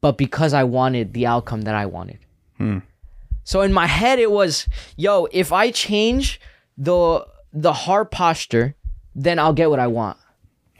[0.00, 2.18] But because I wanted the outcome that I wanted.
[2.56, 2.78] Hmm.
[3.42, 6.40] So in my head it was, yo, if I change
[6.76, 8.74] the the heart posture,
[9.14, 10.18] then I'll get what I want.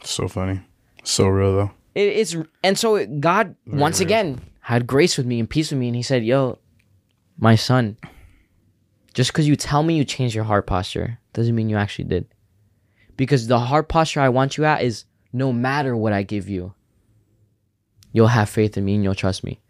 [0.03, 0.61] So funny.
[1.03, 1.71] So real though.
[1.95, 4.07] It, it's and so God Very once real.
[4.07, 6.59] again had grace with me and peace with me, and He said, "Yo,
[7.39, 7.97] my son,
[9.13, 12.27] just because you tell me you changed your heart posture doesn't mean you actually did.
[13.15, 16.73] Because the heart posture I want you at is no matter what I give you,
[18.11, 19.61] you'll have faith in me and you'll trust me.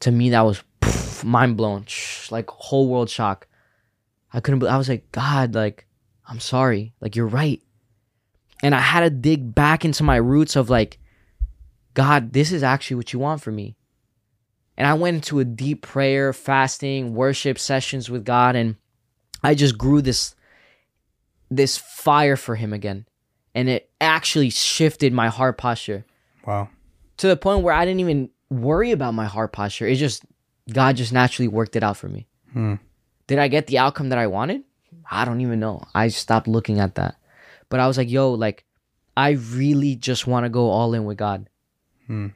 [0.00, 3.47] To me, that was poof, mind blown, Shh, like whole world shock.
[4.32, 4.62] I couldn't.
[4.64, 5.86] I was like, God, like,
[6.28, 6.92] I'm sorry.
[7.00, 7.62] Like, you're right.
[8.62, 10.98] And I had to dig back into my roots of like,
[11.94, 13.76] God, this is actually what you want for me.
[14.76, 18.76] And I went into a deep prayer, fasting, worship sessions with God, and
[19.42, 20.34] I just grew this
[21.50, 23.06] this fire for Him again,
[23.54, 26.04] and it actually shifted my heart posture
[26.46, 26.68] Wow.
[27.16, 29.86] to the point where I didn't even worry about my heart posture.
[29.86, 30.24] It just
[30.72, 32.28] God just naturally worked it out for me.
[32.52, 32.74] Hmm.
[33.28, 34.62] Did I get the outcome that I wanted?
[35.10, 35.84] I don't even know.
[35.94, 37.14] I stopped looking at that.
[37.68, 38.64] But I was like, yo, like
[39.16, 41.48] I really just want to go all in with God.
[42.06, 42.28] Hmm.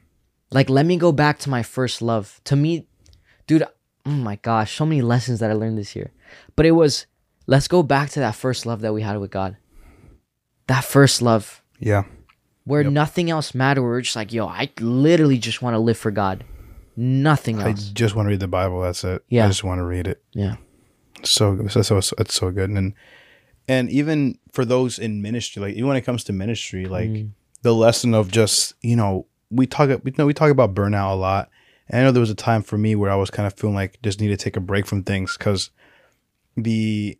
[0.51, 2.39] Like let me go back to my first love.
[2.45, 2.87] To me,
[3.47, 3.63] dude,
[4.05, 6.11] oh my gosh, so many lessons that I learned this year.
[6.55, 7.05] But it was
[7.47, 9.57] let's go back to that first love that we had with God.
[10.67, 12.03] That first love Yeah.
[12.65, 12.91] where Yep.
[12.93, 13.81] nothing else mattered.
[13.83, 16.43] We're just like, yo, I literally just want to live for God.
[16.95, 17.89] Nothing else.
[17.89, 18.81] I just want to read the Bible.
[18.81, 19.23] That's it.
[19.27, 19.45] Yeah.
[19.45, 20.23] I just want to read it.
[20.33, 20.55] yeah.
[21.25, 22.69] So so so so- it's so good.
[22.69, 22.93] And
[23.67, 27.29] and even for those in ministry, like even when it comes to ministry, like Mm.
[27.61, 31.15] the lesson of just you know we talk we know we talk about burnout a
[31.15, 31.49] lot.
[31.89, 33.75] And I know there was a time for me where I was kind of feeling
[33.75, 35.69] like just need to take a break from things because
[36.55, 37.17] the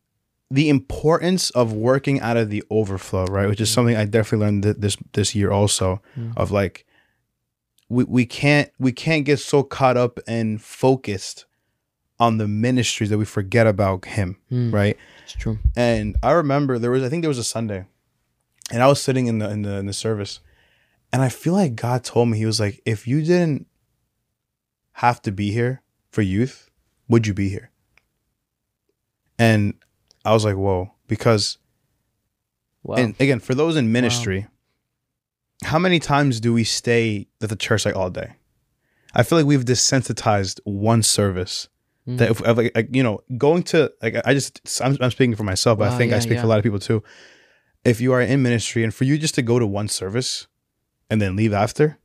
[0.51, 3.47] the importance of working out of the overflow, right?
[3.49, 6.33] Which is something I definitely learned th- this this year also Mm.
[6.37, 6.85] of like
[7.89, 11.45] we we can't we can't get so caught up and focused
[12.23, 14.71] on the ministries that we forget about him, Mm.
[14.73, 14.97] right?
[15.23, 15.57] It's true.
[15.75, 17.81] And I remember there was I think there was a Sunday,
[18.71, 20.39] and I was sitting in the in the in the service,
[21.11, 23.67] and I feel like God told me He was like, if you didn't
[25.03, 25.81] have to be here
[26.11, 26.69] for youth,
[27.09, 27.71] would you be here?
[29.39, 29.73] And
[30.25, 31.57] I was like, whoa, because
[32.83, 32.95] Wow.
[32.97, 34.47] and again for those in ministry,
[35.63, 38.33] how many times do we stay at the church like all day?
[39.15, 41.69] I feel like we've desensitized one service
[42.07, 42.17] Mm.
[42.17, 45.35] that if, if, like, like, you know going to like I just I'm, I'm speaking
[45.35, 47.01] for myself, but I Wow, think I yeah, speak for a lot of people too.
[47.85, 50.47] If you are in ministry and for you just to go to one service
[51.09, 51.99] and then leave after,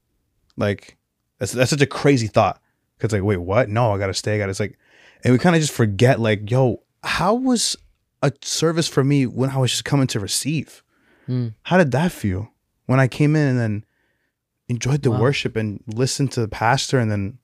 [0.57, 0.97] like
[1.39, 2.61] that's that's such a crazy thought.
[3.01, 3.69] Cause like wait what?
[3.69, 4.37] No, I gotta stay.
[4.37, 4.51] I gotta.
[4.51, 4.79] It's like,
[5.25, 7.77] and we kind of just forget like yo, how was
[8.23, 10.83] a service for me when I was just coming to receive?
[11.29, 11.55] Mm.
[11.63, 12.51] How did that feel
[12.87, 13.85] when I came in and then
[14.69, 15.21] enjoyed the Wow.
[15.21, 17.39] worship and listened to the pastor and then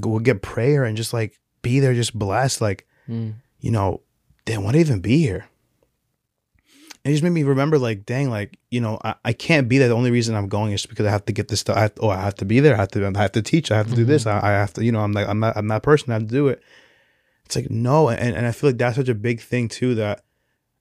[0.00, 2.60] go get prayer and just like be there, just blessed.
[2.60, 3.34] Like, Mm.
[3.60, 4.02] you know,
[4.44, 5.46] damn, why even be here?
[7.04, 9.88] It just made me remember, like, dang, like, you know, I, I can't be there.
[9.88, 11.76] The only reason I'm going is because I have to get this stuff.
[11.76, 12.74] I have, oh, I have to be there.
[12.74, 13.70] I have to, I have to teach.
[13.70, 14.26] I have to do this.
[14.26, 16.10] I, I have to, you know, I'm like, I'm not, I'm that person.
[16.10, 16.62] I have to do it.
[17.46, 20.22] It's like no, and and I feel like that's such a big thing too that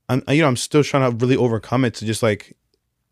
[0.09, 2.57] I'm, you know, I'm still trying to really overcome it to just like,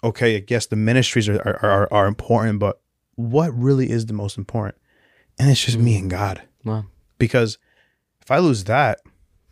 [0.03, 2.81] okay, I guess the ministries are are are, are important, but
[3.15, 4.75] what really is the most important?
[5.39, 6.87] And it's just me and God Wow.
[7.25, 7.57] Because
[8.21, 9.01] if I lose that,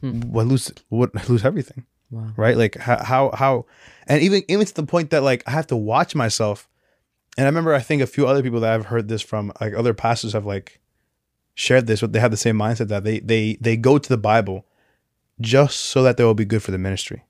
[0.02, 0.22] Hmm.
[0.38, 2.34] I lose what I lose everything, Wow.
[2.36, 2.58] right?
[2.58, 3.66] Like how how how,
[4.08, 6.68] and even even to the point that like I have to watch myself.
[7.38, 9.74] And I remember I think a few other people that I've heard this from, like
[9.74, 10.80] other pastors have like
[11.56, 14.18] shared this, but they have the same mindset that they they they go to the
[14.32, 14.66] Bible
[15.42, 17.24] just so that they will be good for the ministry,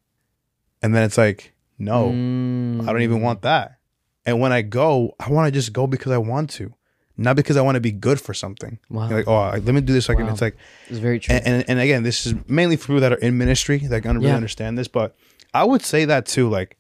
[0.82, 2.82] and then it's like no, Mm.
[2.88, 3.78] I don't even want that.
[4.26, 6.74] And when I go, I want to just go because I want to,
[7.18, 8.80] not because I want to be good for something.
[8.90, 9.10] Wow.
[9.10, 10.06] Like, oh, let me do this.
[10.06, 10.28] So I can.
[10.28, 10.58] It's like,
[10.90, 11.36] It's very true.
[11.36, 14.20] and, and and again, this is mainly for people that are in ministry that gonna
[14.20, 14.36] really Yeah.
[14.36, 14.88] understand this.
[14.88, 15.16] But
[15.54, 16.78] I would say that too, like,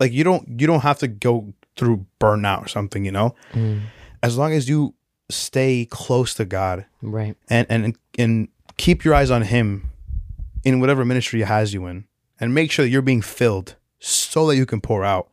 [0.00, 3.34] like you don't you don't have to go through burnout or something, you know.
[3.52, 3.82] Mm.
[4.22, 4.94] As long as you
[5.30, 7.36] stay close to God Right.
[7.48, 9.90] and and and keep your eyes on Him
[10.64, 12.04] in whatever ministry He has you in,
[12.40, 15.28] and make sure that you're being filled so that you can pour out.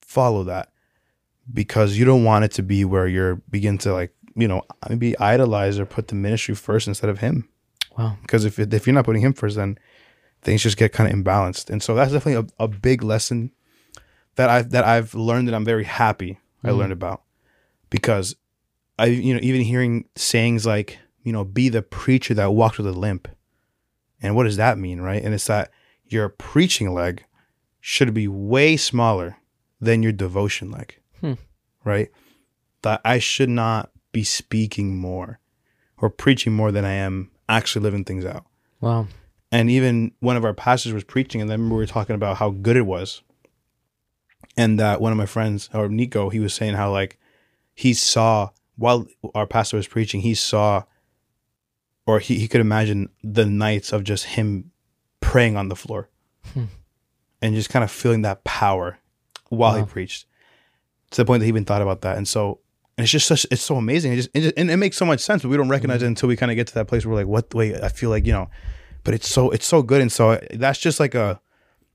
[0.00, 0.69] Follow that
[1.52, 5.18] because you don't want it to be where you're begin to like you know maybe
[5.18, 7.48] idolize or put the ministry first instead of Him.
[7.98, 8.16] Wow.
[8.22, 9.78] Because if if you're not putting Him first, then
[10.42, 11.68] things just get kind of imbalanced.
[11.70, 13.50] And so that's definitely a, a big lesson
[14.36, 16.76] that I've that I've learned that I'm very happy I Mhm.
[16.78, 17.22] learned about
[17.90, 18.36] because
[18.98, 22.86] I you know even hearing sayings like you know be the preacher that walks with
[22.86, 23.28] a limp,
[24.22, 25.22] and what does that mean, right?
[25.22, 25.70] And it's that
[26.06, 27.24] your preaching leg
[27.80, 29.38] should be way smaller
[29.80, 30.98] than your devotion leg.
[31.84, 32.10] Right?
[32.82, 35.38] That I should not be speaking more
[35.98, 38.46] or preaching more than I am actually living things out.
[38.80, 39.06] Wow.
[39.52, 42.50] And even one of our pastors was preaching, and then we were talking about how
[42.50, 43.22] good it was.
[44.56, 47.18] And that one of my friends, or Nico, he was saying how like
[47.74, 50.84] he saw while our pastor was preaching, he saw,
[52.06, 54.70] or he, he could imagine the nights of just him
[55.20, 56.08] praying on the floor
[56.54, 56.64] Hmm.
[57.42, 58.98] and just kind of feeling that power
[59.50, 60.24] while he preached.
[61.10, 62.16] To the point that he even thought about that.
[62.16, 62.60] And so,
[62.96, 64.12] and it's just such, it's so amazing.
[64.12, 66.04] It just, it just and it makes so much sense, but we don't recognize it
[66.04, 66.10] mm-hmm.
[66.10, 67.54] until we kind of get to that place where we're like, what?
[67.54, 68.50] Wait, I feel like you know,
[69.04, 70.00] but it's so, it's so good.
[70.00, 71.40] And so uh, that's just like a,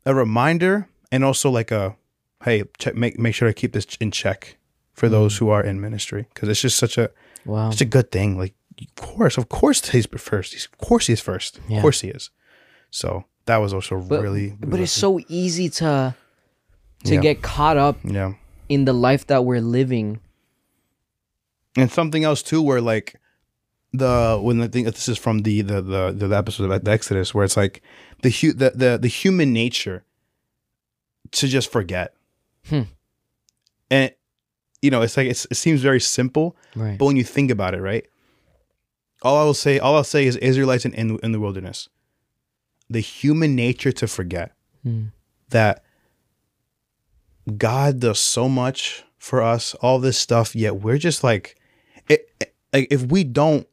[0.06, 1.96] a reminder, and also like a,
[2.44, 4.58] hey, check, make make sure I keep this in check
[4.94, 5.40] for those mm.
[5.40, 7.10] who are in ministry because it's just such a,
[7.46, 7.70] Wow.
[7.70, 8.38] such a good thing.
[8.40, 10.54] Like, of course, of course, he's first.
[10.54, 11.60] He's, of course, he's first.
[11.70, 11.78] Yeah.
[11.78, 12.32] Of course, he is.
[12.90, 16.16] So that was also But, really, but it's so easy to
[17.04, 17.22] to Yeah.
[17.22, 18.34] get caught up yeah.
[18.70, 20.20] In the life that we're living.
[21.78, 23.16] and something else too where like
[23.94, 27.34] the when I think this is from the the the, the episode about the Exodus
[27.34, 27.82] where it's like
[28.24, 30.04] the hu- the, the the human nature
[31.32, 32.14] to just forget
[32.70, 32.82] Hmm.
[33.92, 34.12] and
[34.82, 36.98] you know it's like it's, it seems very simple Right.
[36.98, 38.06] but when you think about it right
[39.22, 41.88] all I will say all I'll say is Israelites in in, in the wilderness
[42.90, 44.52] the human nature to forget
[44.84, 45.06] Hmm.
[45.50, 45.84] that
[47.58, 51.56] God does so much for us, all this stuff, yet we're just like,
[52.08, 53.68] it, it- like if we don't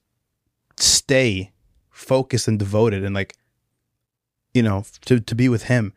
[0.76, 1.50] stay
[1.90, 3.34] focused and devoted and like,
[4.54, 5.92] you know, to, to be with Him,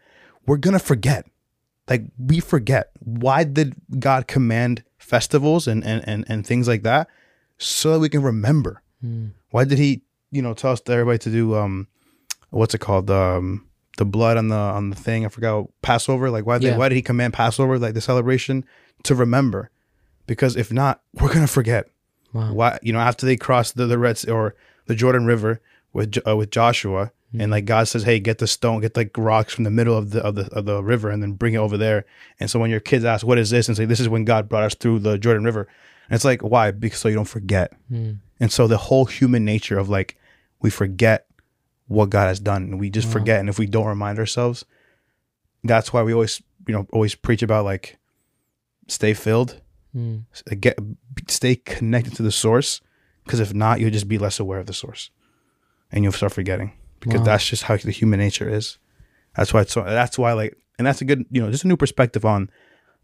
[0.48, 1.26] we're gonna forget.
[1.88, 2.90] Like we forget.
[3.00, 7.08] Why did God command festivals and and and, and things like that?
[7.60, 8.82] So that we can remember.
[9.02, 9.28] Hmm.
[9.52, 10.02] Why did He,
[10.32, 11.88] you know, tell us everybody to do um,
[12.50, 13.68] what's it called um
[13.98, 15.26] the blood on the on the thing.
[15.26, 16.30] I forgot Passover.
[16.30, 16.78] Like why did Yeah.
[16.78, 18.66] why did he command Passover like the celebration
[19.04, 19.70] to remember?
[20.28, 21.88] Because if not, we're gonna forget.
[22.34, 22.54] Wow.
[22.54, 24.56] Why you know after they crossed the the Red Sea or
[24.88, 25.62] the Jordan River
[25.94, 29.54] with uh, with Joshua and like God says, hey, get the stone, get like rocks
[29.54, 31.78] from the middle of the of the of the river and then bring it over
[31.78, 32.06] there.
[32.40, 34.48] And so when your kids ask, what is this, and say this is when God
[34.48, 35.68] brought us through the Jordan River,
[36.10, 36.72] and it's like why?
[36.72, 37.74] Because so you don't forget.
[37.90, 38.14] Hmm.
[38.40, 40.18] And so the whole human nature of like
[40.62, 41.25] we forget
[41.88, 44.66] what God has done and we just forget and if we don't remind ourselves
[45.64, 47.98] that's why we always you know always preach about like
[48.88, 49.62] stay filled
[49.94, 50.18] Hmm.
[50.34, 50.78] s- get
[51.30, 52.82] stay connected to the source
[53.24, 55.10] because if not you'll just be less aware of the source
[55.92, 57.26] and you'll start forgetting because Wow.
[57.26, 58.78] that's just how the human nature is
[59.38, 61.68] that's why it's so that's why like and that's a good you know just a
[61.68, 62.50] new perspective on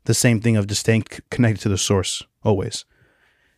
[0.06, 2.84] the same thing of just staying c- connected to the source always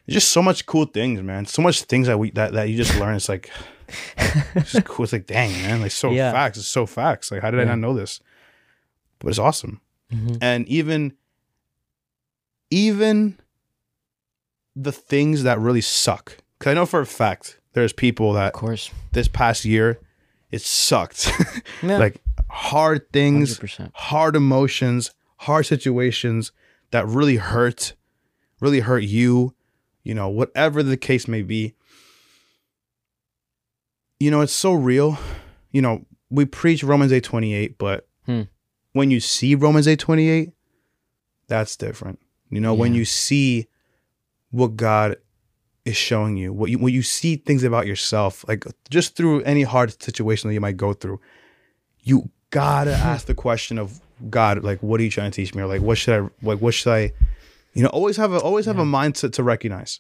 [0.06, 2.78] there's just so much cool things man so much things that we that, that you
[2.78, 3.50] just learn it's like
[4.56, 6.32] it's cool it's like dang man like so Yeah.
[6.32, 8.20] facts it's so facts like how did i not know this
[9.20, 9.80] but it's awesome
[10.12, 10.38] Mhm.
[10.42, 11.14] and even
[12.70, 13.38] even
[14.76, 18.60] the things that really suck because i know for a fact there's people that Of
[18.60, 18.92] course.
[19.12, 20.00] this past year
[20.52, 21.32] it sucked
[21.84, 21.98] Yeah.
[21.98, 23.92] like hard things 100%.
[23.94, 26.52] hard emotions hard situations
[26.92, 27.94] that really hurt
[28.60, 29.54] really hurt you
[30.04, 31.74] you know whatever the case may be
[34.24, 35.18] you know it's so real.
[35.72, 38.44] You know we preach romans 8 28 but Hmm.
[38.94, 40.52] when you see romans 8 28
[41.48, 42.20] that's different.
[42.50, 43.68] You know when you see
[44.52, 45.18] what god
[45.84, 49.64] is showing you what you when you see things about yourself like just through any
[49.64, 51.20] hard situation that you might go through
[52.02, 54.00] you gotta ask the question of
[54.30, 55.62] god like what are you trying to teach me?
[55.64, 57.12] Or like what should i like what should i
[57.74, 60.00] you know always have a always have a mindset to recognize.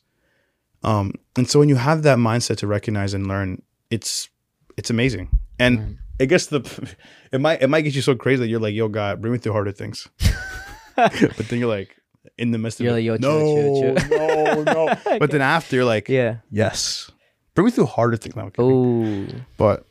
[0.83, 3.61] Um and so when you have that mindset to recognize and learn
[3.95, 4.29] it's
[4.77, 5.27] it's amazing
[5.59, 5.97] and Right.
[6.21, 6.59] i guess the
[7.31, 9.39] it might it might get you so crazy that you're like yo god bring me
[9.39, 10.07] through harder things
[10.95, 11.95] but then you're like
[12.37, 14.63] in the midst of You're it, like, yo, no, chill, chill, chill.
[14.63, 14.95] no, no.
[15.19, 16.37] But then after you're like, Yeah.
[16.49, 17.11] yes,
[17.53, 18.35] bring me through harder things.
[18.35, 19.35] No, I'm kidding.
[19.35, 19.41] Oh.
[19.57, 19.85] But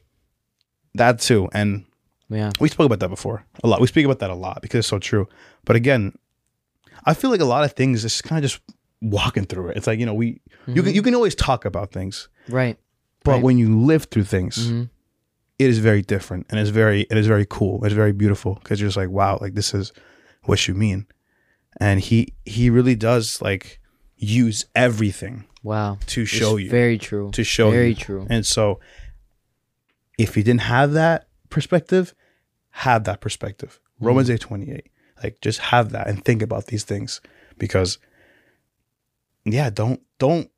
[0.95, 1.85] that too, and
[2.31, 2.51] Yeah.
[2.59, 3.81] we spoke about that before a lot.
[3.81, 5.29] We speak about that a lot because it's so true.
[5.67, 6.15] But again,
[7.05, 8.61] I feel like a lot of things is kind of just
[9.03, 9.77] walking through it.
[9.77, 10.27] It's like you know we
[10.67, 10.95] you can mm-hmm.
[10.97, 12.77] you can always talk about things, Right.
[13.25, 13.43] But Right.
[13.43, 14.91] when you live through things, Mhm.
[15.59, 17.85] it is very different and it's very it is very cool.
[17.85, 19.93] It's very beautiful because you're just like wow, like this is
[20.45, 21.07] what you mean,
[21.81, 23.81] and he he really does like
[24.17, 25.99] use everything Wow.
[26.07, 27.31] to It's show you Very true.
[27.33, 27.95] to show Very you.
[27.95, 28.27] true.
[28.31, 28.81] And so
[30.19, 32.15] if you didn't have that perspective,
[32.71, 33.81] have that perspective.
[33.97, 34.07] Mm-hmm.
[34.07, 34.89] Romans 8 28.
[35.23, 37.21] Like just have that and think about these things.
[37.59, 37.99] Because
[39.45, 40.51] yeah, don't don't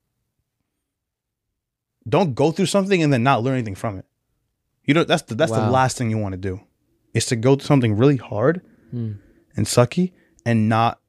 [2.08, 4.04] don't go through something and then not learn anything from it.
[4.84, 6.60] You know, that's the that's the last thing you want to do.
[7.14, 9.12] Is to go through something really hard Hmm.
[9.56, 10.12] and sucky
[10.44, 11.00] and not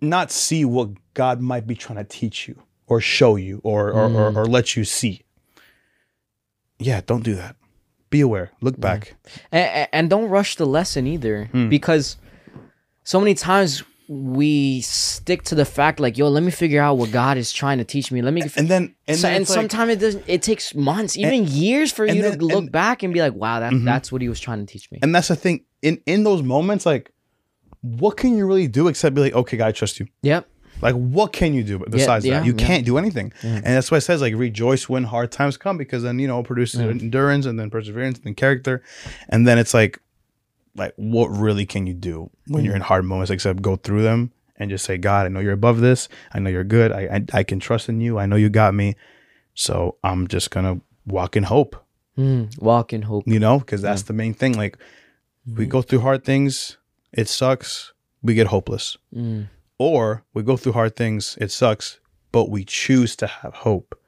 [0.00, 4.04] not see what God might be trying to teach you or show you or or,
[4.04, 4.36] or, Mm.
[4.36, 5.22] or let you see.
[6.78, 7.56] Yeah, don't do that.
[8.10, 8.50] Be aware.
[8.60, 9.14] Look back.
[9.50, 11.68] and, and don't rush the lesson either Hmm.
[11.68, 12.16] because
[13.04, 17.10] so many times we stick to the fact like yo let me figure out what
[17.10, 19.54] god is trying to teach me let me And then and, so, then and like-
[19.54, 23.02] sometimes it doesn't it takes months even years for you then- to look and- back
[23.02, 23.84] and be like wow that, Mhm.
[23.84, 25.64] that's what he was trying to teach me and that's the thing.
[25.82, 27.10] In in those moments, like,
[27.82, 30.06] what can you really do except be like, okay, God, I trust you.
[30.22, 30.48] yep
[30.82, 32.46] Like, what can you do besides yeah, that?
[32.46, 32.66] You yeah.
[32.66, 33.32] can't do anything.
[33.42, 36.40] And that's why it says, like, rejoice when hard times come, because then, you know,
[36.40, 38.82] it produces endurance and then perseverance and then character.
[39.28, 40.00] And then it's like,
[40.76, 44.32] like, what really can you do when you're in hard moments except go through them
[44.56, 46.08] and just say, God, I know you're above this.
[46.32, 46.92] I know you're good.
[46.92, 48.18] I, I, I can trust in you.
[48.18, 48.96] I know you got me.
[49.54, 51.76] So I'm just going to walk in hope.
[52.18, 53.24] Mm, walk in hope.
[53.26, 54.56] you know because that's the main thing.
[54.56, 54.78] Like
[55.52, 56.78] we go through hard things
[57.12, 58.96] it sucks we get hopeless.
[59.12, 59.48] Mm,
[59.78, 61.98] or we go through hard things it sucks
[62.30, 63.98] but we choose to have hope.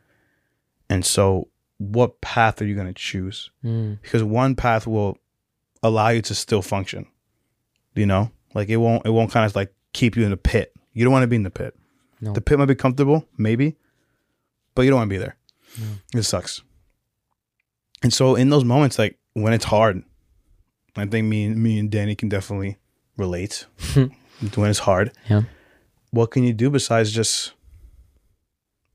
[0.88, 1.48] And so
[1.78, 3.50] what path are you going to choose?
[3.64, 5.18] Mm, because one path will
[5.82, 7.06] allow you to still function
[7.96, 8.30] you know?
[8.54, 10.72] Like it won't it won't kind of like keep you in the pit.
[10.92, 11.74] You don't want to be in the pit.
[12.18, 12.32] No.
[12.32, 13.76] the pit might be comfortable maybe
[14.74, 15.36] but you don't want to be there.
[16.14, 16.62] It sucks.
[18.02, 20.02] And so in those moments like when it's hard
[20.96, 22.78] i think me and me and danny can definitely
[23.18, 23.66] relate
[24.54, 25.12] when it's hard.
[25.28, 25.42] Yeah.
[26.10, 27.52] what can you do besides just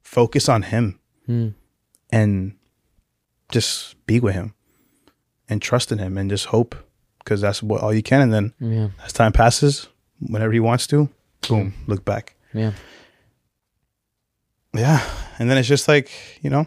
[0.02, 1.54] focus on him mm,
[2.12, 2.56] and
[3.50, 4.56] just be with him
[5.52, 6.74] and trust in him and just hope
[7.20, 8.88] because that's what all you can and then yeah.
[9.06, 9.88] as time passes
[10.20, 11.08] whenever he wants to
[11.48, 12.72] boom look back Yeah.
[14.74, 15.02] yeah
[15.38, 16.10] and then it's just like
[16.42, 16.66] you know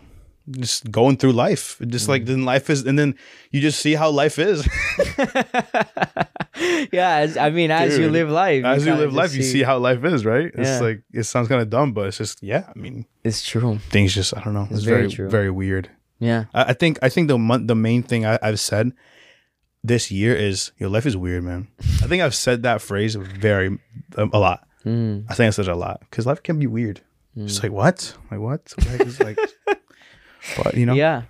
[0.50, 2.08] just going through life just Mm.
[2.10, 3.14] like then life is and then
[3.50, 4.58] you just see how life is
[6.92, 7.16] yeah.
[7.24, 10.04] As, I mean, as you live life, as you live life you see how life
[10.04, 13.06] is right it's like it sounds kind of dumb but it's just yeah i mean
[13.24, 13.78] It's true.
[13.90, 15.28] things just i don't know it's, very very true.
[15.30, 15.88] very weird
[16.18, 16.44] Yeah.
[16.54, 18.92] I, I think i think the mon- the main thing I, i've said
[19.82, 21.68] this year is your life is weird man
[22.02, 23.78] i think i've said that phrase very
[24.16, 26.66] um, a lot Mm, i think i said it a lot because life can be
[26.66, 27.00] weird
[27.36, 29.38] it's like what like what the like
[30.62, 31.22] but you know Yeah.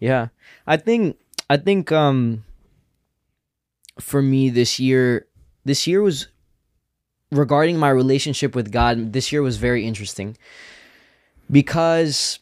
[0.00, 0.28] Yeah.
[0.66, 1.16] I think
[1.48, 2.44] I think um
[4.00, 5.26] for me this year
[5.64, 6.26] this year was
[7.30, 10.36] regarding my relationship with God, this year was very interesting.
[11.50, 12.38] Because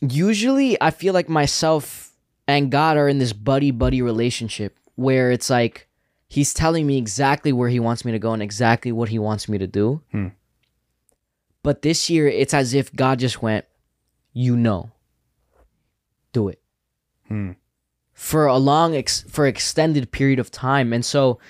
[0.00, 2.12] usually I feel like myself
[2.46, 5.88] and God are in this buddy buddy relationship where it's like
[6.28, 9.48] he's telling me exactly where he wants me to go and exactly what he wants
[9.48, 10.00] me to do.
[10.12, 10.28] Hmm.
[11.62, 13.64] But this year it's as if God just went,
[14.32, 14.90] you know
[16.32, 16.60] do it
[17.26, 17.52] Hmm.
[18.12, 21.40] for a long ex- for extended period of time and so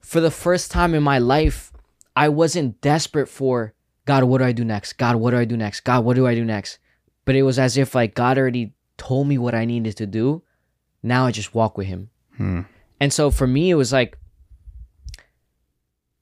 [0.00, 1.72] for the first time in my life
[2.14, 3.72] i wasn't desperate for
[4.04, 6.26] god what do i do next god what do i do next god what do
[6.26, 6.78] i do next
[7.26, 10.42] but it was as if like god already told me what i needed to do
[11.02, 12.08] now i just walk with him
[12.38, 12.62] Hmm.
[13.00, 14.18] and so for me it was like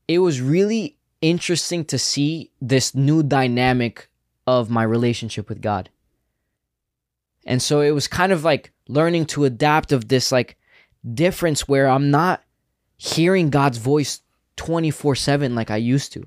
[0.07, 4.09] it was really interesting to see this new dynamic
[4.47, 5.89] of my relationship with God.
[7.47, 10.59] And so it was kind of like learning to adapt of this like
[11.15, 12.43] difference where I'm not
[12.97, 14.21] hearing God's voice
[14.57, 16.27] 24/7 like I used to.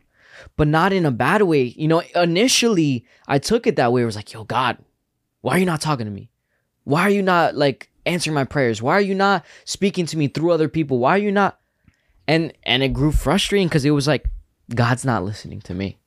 [0.56, 1.64] But not in a bad way.
[1.64, 4.02] You know, initially I took it that way.
[4.02, 4.78] It was like, "Yo, God,
[5.42, 6.30] why are you not talking to me?
[6.84, 8.82] Why are you not like answering my prayers?
[8.82, 11.00] Why are you not speaking to me through other people?
[11.00, 11.60] Why are you not?"
[12.28, 14.26] And and it grew frustrating cuz it was like
[14.74, 15.98] God's not listening to me.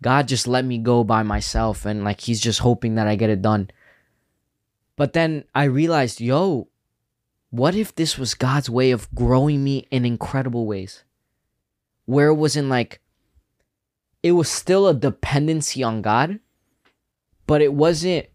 [0.00, 3.30] God just let me go by myself and like he's just hoping that I get
[3.30, 3.70] it done.
[4.96, 6.68] But then I realized, yo,
[7.50, 11.04] what if this was God's way of growing me in incredible ways?
[12.04, 13.00] Where it wasn't like
[14.22, 16.40] it was still a dependency on God,
[17.46, 18.26] but it wasn't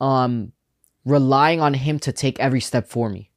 [0.00, 0.52] um
[1.04, 3.30] relying on him to take every step for me.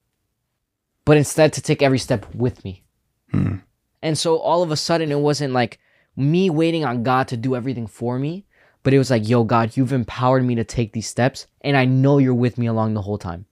[1.05, 2.83] But instead to take every step with me.
[3.31, 3.57] Hmm.
[4.01, 5.79] And so all of a sudden, it wasn't like
[6.15, 8.45] me waiting on God to do everything for me,
[8.83, 11.85] but it was like, yo, God, you've empowered me to take these steps, and I
[11.85, 13.45] know you're with me along the whole time.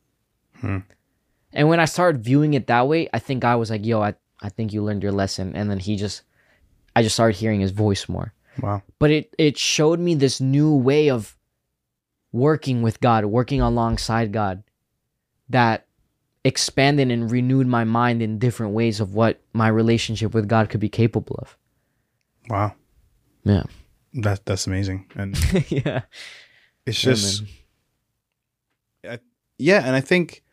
[0.59, 0.79] Hmm.
[1.53, 4.13] And when I started viewing it that way, I think God was like, yo, I,
[4.41, 5.55] I think you learned your lesson.
[5.55, 6.23] And then he just,
[6.95, 8.33] I just started hearing his voice more.
[8.61, 11.35] Wow But it, it showed me this new way of
[12.31, 14.63] working with God, working alongside God
[15.49, 15.85] that
[16.45, 20.79] expanded and renewed my mind in different ways of what my relationship with God could
[20.79, 21.57] be capable of.
[22.49, 22.73] wow
[23.43, 23.63] Yeah.
[24.13, 25.35] that that's amazing and
[25.71, 26.01] yeah.
[26.85, 27.43] it's Yeah, just
[29.03, 29.19] man.
[29.57, 30.43] yeah and i think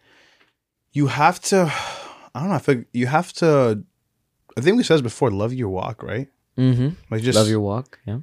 [0.92, 1.72] you have to
[2.34, 3.82] i don't know i feel like you have to
[4.57, 6.28] i think we said this before love your walk right
[6.59, 6.88] Mm-hmm.
[7.11, 7.98] like just Love your walk.
[8.07, 8.20] Yeah.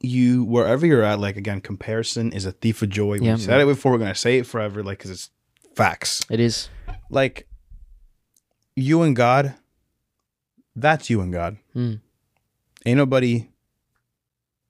[0.00, 3.60] you wherever you're at like again comparison is a thief of joy Yeah, we said
[3.60, 5.30] it before we're gonna say it forever like because it's
[5.74, 6.68] facts It is.
[7.10, 7.48] like
[8.76, 9.54] you and god
[10.76, 12.00] that's you and god Mm.
[12.86, 13.48] ain't nobody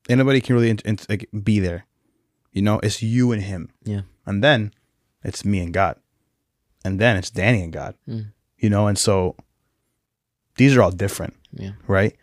[0.08, 1.84] ain't nobody can really int- int- like, be there
[2.52, 4.02] you know it's you and him Yeah.
[4.24, 4.72] and then
[5.24, 5.96] it's me and god
[6.84, 8.32] and then it's danny and god Mm.
[8.58, 9.36] you know and so
[10.56, 11.72] these are all different Yeah.
[11.86, 12.16] right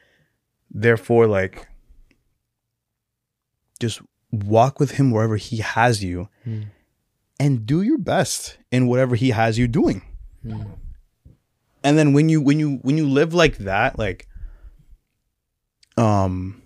[0.77, 1.67] therefore like
[3.79, 4.01] just
[4.31, 6.65] walk with him wherever he has you Mm.
[7.39, 10.01] and do your best in whatever he has you doing
[10.45, 10.67] Mm.
[11.83, 14.27] and then when you when you when you live like that like
[15.97, 16.61] um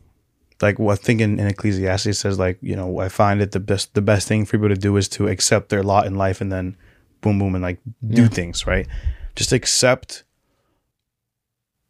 [0.62, 3.60] like what I think in, in Ecclesiastes says like you know I find it the
[3.60, 6.42] best the best thing for people to do is to accept their lot in life
[6.42, 6.76] and then
[7.22, 8.28] boom boom and like do Yeah.
[8.30, 8.88] things right
[9.36, 10.24] just accept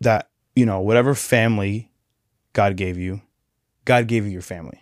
[0.02, 1.89] that you know whatever family
[2.54, 3.22] God gave you
[3.86, 4.80] God gave you your family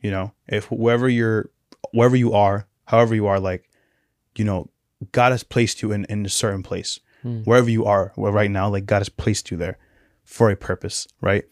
[0.00, 1.50] you know if whoever you're
[1.92, 3.68] wherever you are however you are like
[4.36, 4.68] you know
[5.12, 7.40] God has placed you in in a certain place Hmm.
[7.42, 9.76] wherever you are well, right now like God has placed you there
[10.24, 11.44] for a purpose right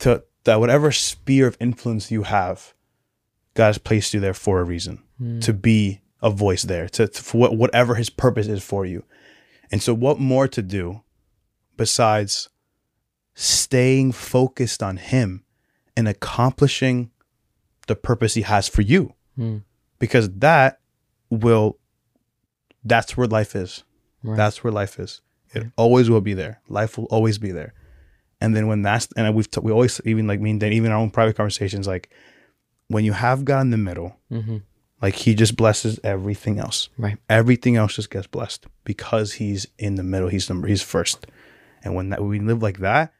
[0.00, 2.74] to that whatever sphere of influence you have
[3.54, 5.40] God has placed you there for a reason Mm.
[5.42, 9.04] to be a voice there to, to for what, whatever his purpose is for you
[9.70, 11.02] and so what more to do
[11.76, 12.48] besides
[13.34, 15.44] staying focused on him
[15.96, 17.10] and accomplishing
[17.86, 19.14] the purpose he has for you.
[19.38, 19.62] Mm.
[19.98, 20.80] because that
[21.30, 21.78] will
[22.84, 23.82] that's where life is.
[24.22, 24.36] Right.
[24.36, 25.22] that's where life is.
[25.54, 26.60] It always will be there.
[26.68, 27.72] Life will always be there.
[28.42, 30.98] And then when that's and we've t- we always even like mean that even our
[30.98, 32.10] own private conversations like
[32.88, 34.58] when you have god in the middle hmm
[35.00, 36.88] like he just blesses everything else.
[36.98, 37.18] Right.
[37.28, 40.28] everything else just gets blessed because he's in the middle.
[40.28, 41.26] He's number he's first.
[41.82, 43.12] And when that when we live like that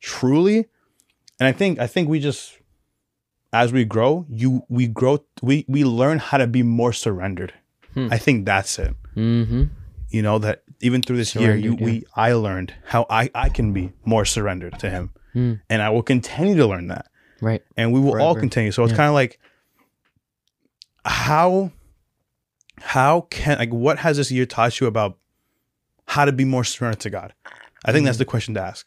[0.00, 0.66] truly.
[1.38, 2.58] And i think i think we just
[3.52, 7.52] as we grow you we grow we we learn how to be more surrendered.
[7.94, 8.08] Hmm.
[8.10, 8.94] i think that's it.
[9.14, 9.64] Hmm
[10.10, 13.48] you know that even through this year you Surrendered, we i learned how i i
[13.48, 15.10] can be more surrendered to him.
[15.32, 15.54] Hmm.
[15.70, 17.06] and i will continue to learn that.
[17.40, 17.62] Right.
[17.76, 18.70] and we will all continue.
[18.72, 18.96] So it's Yeah.
[18.96, 19.38] kind of like
[21.04, 21.70] how
[22.80, 25.18] how can like what has this year taught you about
[26.06, 27.34] how to be more surrendered to god?
[27.84, 28.18] I think that's Mm-hmm.
[28.18, 28.86] the question to ask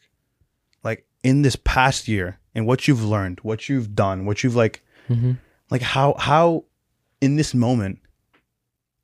[0.84, 4.82] like in this past year and what you've learned what you've done what you've like
[5.08, 5.32] hmm
[5.70, 6.64] like how how
[7.20, 7.98] in this moment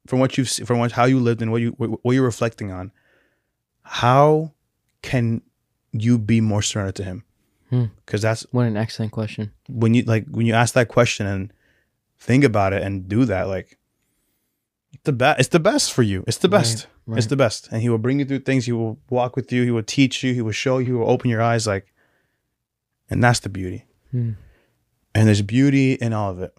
[0.07, 2.71] from what you've from what how you lived and what you what, what you're reflecting
[2.71, 2.93] on
[3.83, 4.53] how
[5.03, 5.43] can
[5.93, 7.25] you be more surrendered to him
[7.71, 7.85] Hmm.
[8.05, 9.53] because that's What an excellent question.
[9.69, 11.53] when you like when you ask that question and
[12.19, 13.79] think about it and do that like
[15.05, 17.19] the best it's the best for you it's the Right, best right.
[17.19, 19.63] it's the best and he will bring you through things he will walk with you
[19.65, 21.87] he will teach you he will show you he will open your eyes like
[23.09, 24.33] and that's the beauty Hmm.
[25.15, 26.53] and there's beauty in all of it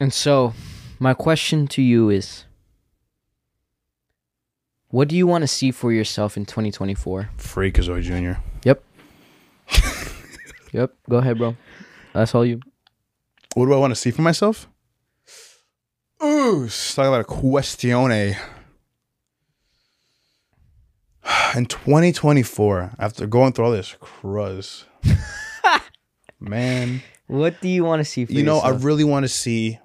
[0.00, 0.52] And so,
[0.98, 2.44] my question to you is
[4.88, 7.30] what do you want to see for yourself in 2024?
[7.38, 8.82] freakazoid junior Yep.
[10.72, 10.92] Yep.
[11.08, 11.56] Go ahead, bro.
[12.12, 12.60] That's all you.
[13.54, 14.68] What do I want to see for myself?
[16.46, 18.36] Let's talk about a questione.
[21.56, 24.84] In 2024, after going through all this cruz,
[26.40, 29.80] man, What do you want to see for you know, I really want to see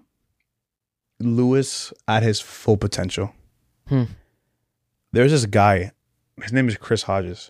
[1.19, 3.33] Lewis at his full potential.
[3.87, 4.03] Hmm.
[5.11, 5.91] There's this guy,
[6.43, 7.49] his name is Chris Hodges,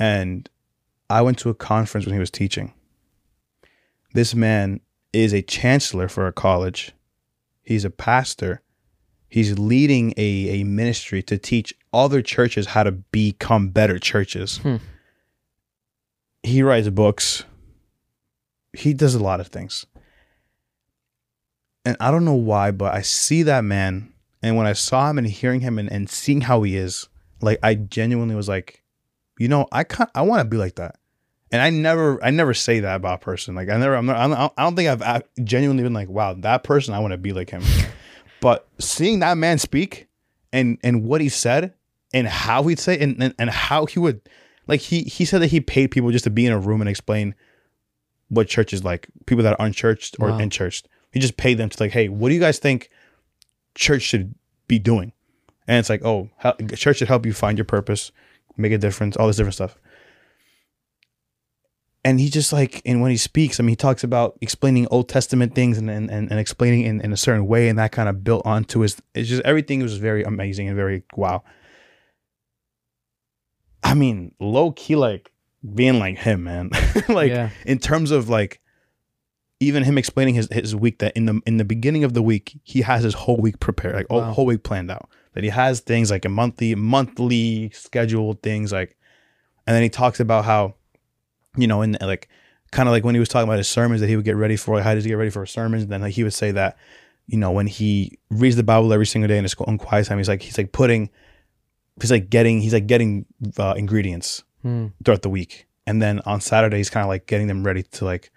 [0.00, 0.48] and
[1.08, 2.72] I went to a conference when he was teaching.
[4.12, 4.80] This man
[5.12, 6.92] is a chancellor for a college.
[7.64, 8.62] He's a pastor.
[9.28, 14.58] He's leading a, a ministry to teach other churches how to become better churches.
[14.58, 14.76] Hmm.
[16.42, 17.44] He writes books.
[18.72, 19.86] He does a lot of things.
[21.84, 24.12] And I don't know why, but I see that man.
[24.42, 27.08] And when I saw him and hearing him and, and seeing how he is,
[27.40, 28.82] like I genuinely was like,
[29.38, 30.96] you know, I can't, I want to be like that.
[31.54, 33.54] And I never, I never say that about a person.
[33.54, 36.34] Like I never, I'm not, I'm not, I don't think I've genuinely been like, wow,
[36.34, 37.62] that person, I want to be like him.
[38.40, 40.08] but seeing that man speak
[40.52, 41.72] and and what he said
[42.12, 44.20] and how he'd say and, and and how he would,
[44.66, 46.90] like he he said that he paid people just to be in a room and
[46.90, 47.36] explain
[48.30, 50.38] what church is like, people that are unchurched or Wow.
[50.38, 50.82] in church.
[51.12, 52.90] He just paid them to like, hey, what do you guys think
[53.76, 54.34] church should
[54.66, 55.12] be doing?
[55.68, 58.10] And it's like, oh, hel- church should help you find your purpose,
[58.56, 59.78] make a difference, all this different stuff.
[62.06, 65.08] And he just like, and when he speaks, I mean, he talks about explaining Old
[65.08, 68.22] Testament things and and, and, explaining in, in a certain way, and that kind of
[68.22, 69.00] built onto his.
[69.14, 71.42] It's just everything was very amazing and very wow.
[73.82, 75.32] I mean, low key, like
[75.74, 76.70] being like him, man.
[77.08, 77.50] like yeah.
[77.64, 78.60] in terms of like
[79.60, 82.58] even him explaining his his week that in the in the beginning of the week
[82.64, 84.32] he has his whole week prepared like Wow.
[84.32, 88.96] whole week planned out that he has things like a monthly monthly scheduled things like
[89.66, 90.74] and then he talks about how
[91.56, 92.28] you know in like
[92.70, 94.56] kind of like when he was talking about his sermons that he would get ready
[94.56, 96.50] for like how does he get ready for his sermons then like he would say
[96.50, 96.76] that
[97.26, 100.18] you know when he reads the bible every single day in his own quiet time
[100.18, 101.08] he's like he's like putting
[102.00, 103.24] he's like getting he's like getting
[103.58, 104.86] uh, ingredients Hmm.
[105.04, 105.66] throughout the week.
[105.86, 108.30] And then on Saturday, he's kind of like getting them ready to like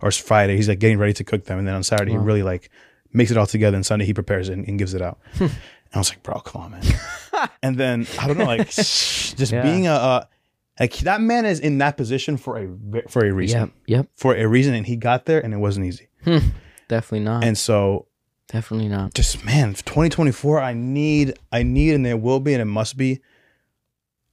[0.00, 0.56] or it's Friday.
[0.56, 2.70] He's like getting ready to cook them, and then on Saturday he really like
[3.12, 5.18] makes it all together, and Sunday he prepares it and, and gives it out.
[5.38, 5.50] and
[5.94, 6.82] I was like, bro, come on, man.
[7.62, 9.62] and then I don't know, like just Yeah.
[9.62, 10.28] being a, a
[10.80, 13.70] like that man is in that position for a for a reason, Yep.
[13.86, 14.08] Yep.
[14.14, 16.08] for a reason, and he got there, and it wasn't easy.
[16.88, 17.44] Definitely not.
[17.44, 18.06] And so
[18.48, 19.12] Definitely not.
[19.14, 23.20] just man 2024 i need i need and there will be and it must be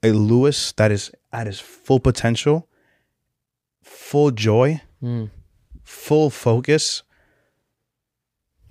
[0.04, 2.68] a lewis that is at his full potential
[3.82, 5.32] full joy Mm.
[5.84, 7.02] full focus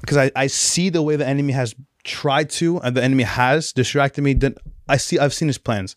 [0.01, 3.73] because I, I see the way the enemy has tried to and the enemy has
[3.73, 4.55] distracted me then
[4.89, 5.97] i see i've seen his plans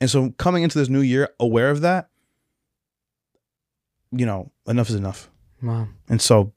[0.00, 2.08] and so coming into this new year aware of that
[4.12, 5.30] you know enough is enough
[5.62, 5.88] Wow.
[6.08, 6.52] and so,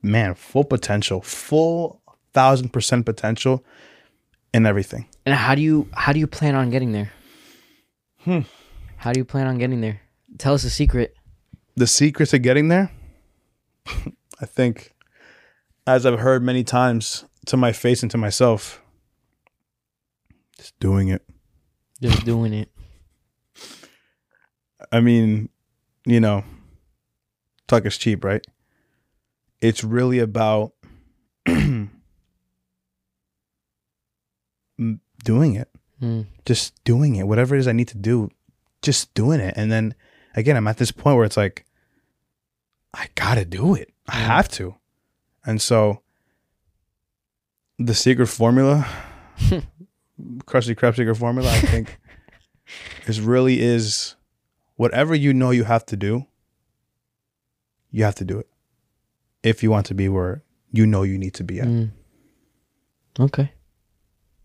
[0.00, 2.00] man, full potential, full
[2.32, 3.64] thousand percent potential
[4.54, 5.08] in everything.
[5.26, 7.12] And how do you how do you plan on getting there?
[8.20, 8.40] Hmm.
[8.96, 10.00] How do you plan on getting there?
[10.38, 11.16] Tell us the secret.
[11.74, 12.92] The secret to getting there,
[14.40, 14.94] I think,
[15.84, 18.80] as I've heard many times to my face and to myself,
[20.58, 21.22] just doing it.
[22.00, 22.68] Just doing it.
[24.92, 25.48] I mean,
[26.06, 26.44] you know,
[27.66, 28.44] talk is cheap, right?
[29.60, 30.72] It's really about
[31.46, 31.88] doing
[35.54, 35.68] it.
[36.00, 36.26] Mm.
[36.46, 38.30] just doing it, whatever it is I need to do,
[38.82, 39.52] just doing it.
[39.56, 39.96] And then
[40.36, 41.64] again, I'm at this point where it's like,
[42.94, 43.92] I gotta do it.
[44.06, 44.26] I Yeah.
[44.26, 44.76] have to.
[45.44, 46.02] And so
[47.80, 48.86] the secret formula,
[50.44, 51.98] Krusty Krab formula, I think
[53.06, 54.16] this really is
[54.76, 56.26] whatever you know you have to do,
[57.90, 58.48] you have to do it.
[59.42, 60.42] If you want to be where
[60.72, 61.68] you know you need to be at.
[61.68, 61.90] Mm.
[63.20, 63.52] Okay.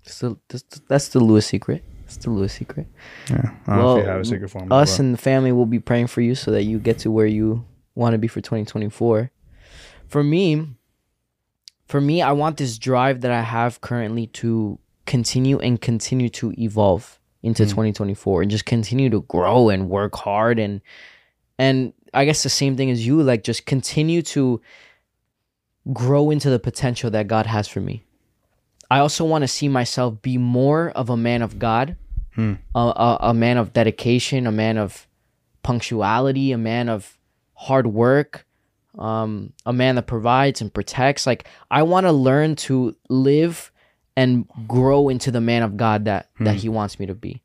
[0.04, 1.84] So that's, that's the Lewis secret.
[2.02, 2.88] That's the Lewis secret.
[3.30, 3.52] Yeah.
[3.68, 4.82] I don't know if you Well, have a secret formula.
[4.82, 7.26] Us and the family will be praying for you so that you get to where
[7.26, 7.66] you
[7.96, 9.32] want to be for 2024.
[10.08, 10.68] For me,
[11.88, 16.54] for me, I want this drive that I have currently to continue and continue to
[16.58, 17.70] evolve into Mm.
[17.70, 20.82] 2024 and just continue to grow and work hard and
[21.60, 24.62] and I guess the same thing as you like just continue to
[25.92, 28.04] grow into the potential that God has for me.
[28.90, 31.96] I also want to see myself be more of a man of God,
[32.36, 32.54] Hmm.
[32.74, 35.08] a, a, a man of dedication, a man of
[35.64, 37.18] punctuality, a man of
[37.54, 38.46] hard work,
[38.98, 41.28] um, a man that provides and protects.
[41.28, 43.72] Like I want to learn to live
[44.16, 47.42] and grow into the man of God that that He wants me to be.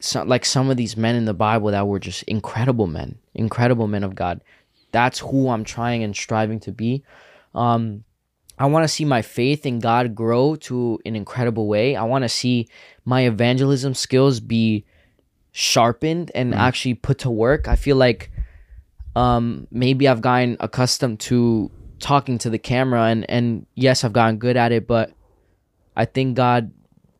[0.00, 3.86] So, like some of these men in the Bible that were just incredible men, incredible
[3.86, 4.42] men of God.
[4.92, 7.02] That's who I'm trying and striving to be.
[7.54, 8.04] Um,
[8.58, 11.96] I want to see my faith in God grow to an incredible way.
[11.96, 12.68] I want to see
[13.04, 14.84] my evangelism skills be
[15.52, 17.68] sharpened and actually put to work.
[17.68, 18.30] I feel like
[19.14, 24.36] um, maybe I've gotten accustomed to talking to the camera, and and yes, I've gotten
[24.36, 25.12] good at it, but
[25.96, 26.70] I think God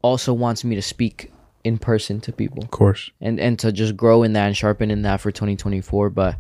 [0.03, 1.33] also wants me to speak
[1.64, 3.11] in person to people of course.
[3.20, 6.37] and and to just grow in that and sharpen in that for 2024 but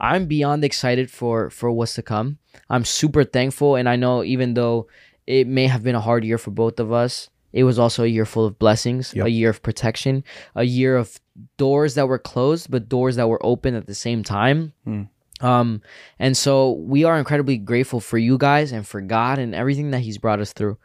[0.00, 2.38] i'm beyond excited for for what's to come
[2.70, 4.86] i'm super thankful and i know even though
[5.26, 8.06] it may have been a hard year for both of us it was also a
[8.06, 9.26] year full of blessings Yep.
[9.26, 10.22] a year of protection
[10.54, 11.18] a year of
[11.56, 15.02] doors that were closed but doors that were open at the same time Hmm.
[15.40, 15.82] um
[16.20, 20.02] and so we are incredibly grateful for you guys and for god and everything that
[20.02, 20.78] he's brought us through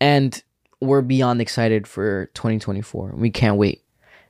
[0.00, 0.42] and
[0.80, 3.82] we're beyond excited for 2024 we can't wait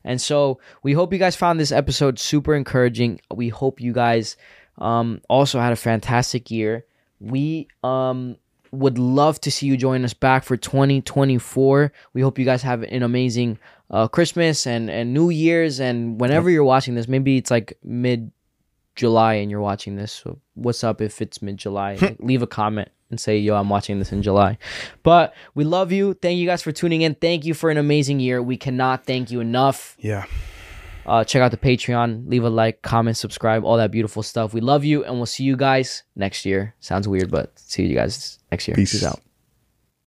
[0.04, 3.20] and so we hope you guys found this episode super encouraging.
[3.34, 4.36] We hope you guys
[4.78, 6.86] um, also had a fantastic year.
[7.20, 8.36] We um,
[8.70, 11.92] would love to see you join us back for 2024.
[12.14, 13.58] We hope you guys have an amazing
[13.90, 15.80] uh, Christmas and, and New Year's.
[15.80, 18.30] And whenever you're watching this, maybe it's like mid
[18.94, 20.12] July and you're watching this.
[20.12, 22.16] So what's up if it's mid July?
[22.18, 24.58] leave a comment and say, yo, I'm watching this in July.
[25.02, 26.14] But we love you.
[26.14, 27.14] Thank you guys for tuning in.
[27.14, 28.42] Thank you for an amazing year.
[28.42, 29.96] We cannot thank you enough.
[29.98, 30.26] Yeah.
[31.06, 32.28] Uh, check out the Patreon.
[32.28, 34.52] Leave a like, comment, subscribe, all that beautiful stuff.
[34.52, 36.74] We love you, and we'll see you guys next year.
[36.80, 38.74] Sounds weird, but see you guys next year.
[38.74, 38.92] Peace.
[38.92, 39.20] Peace out.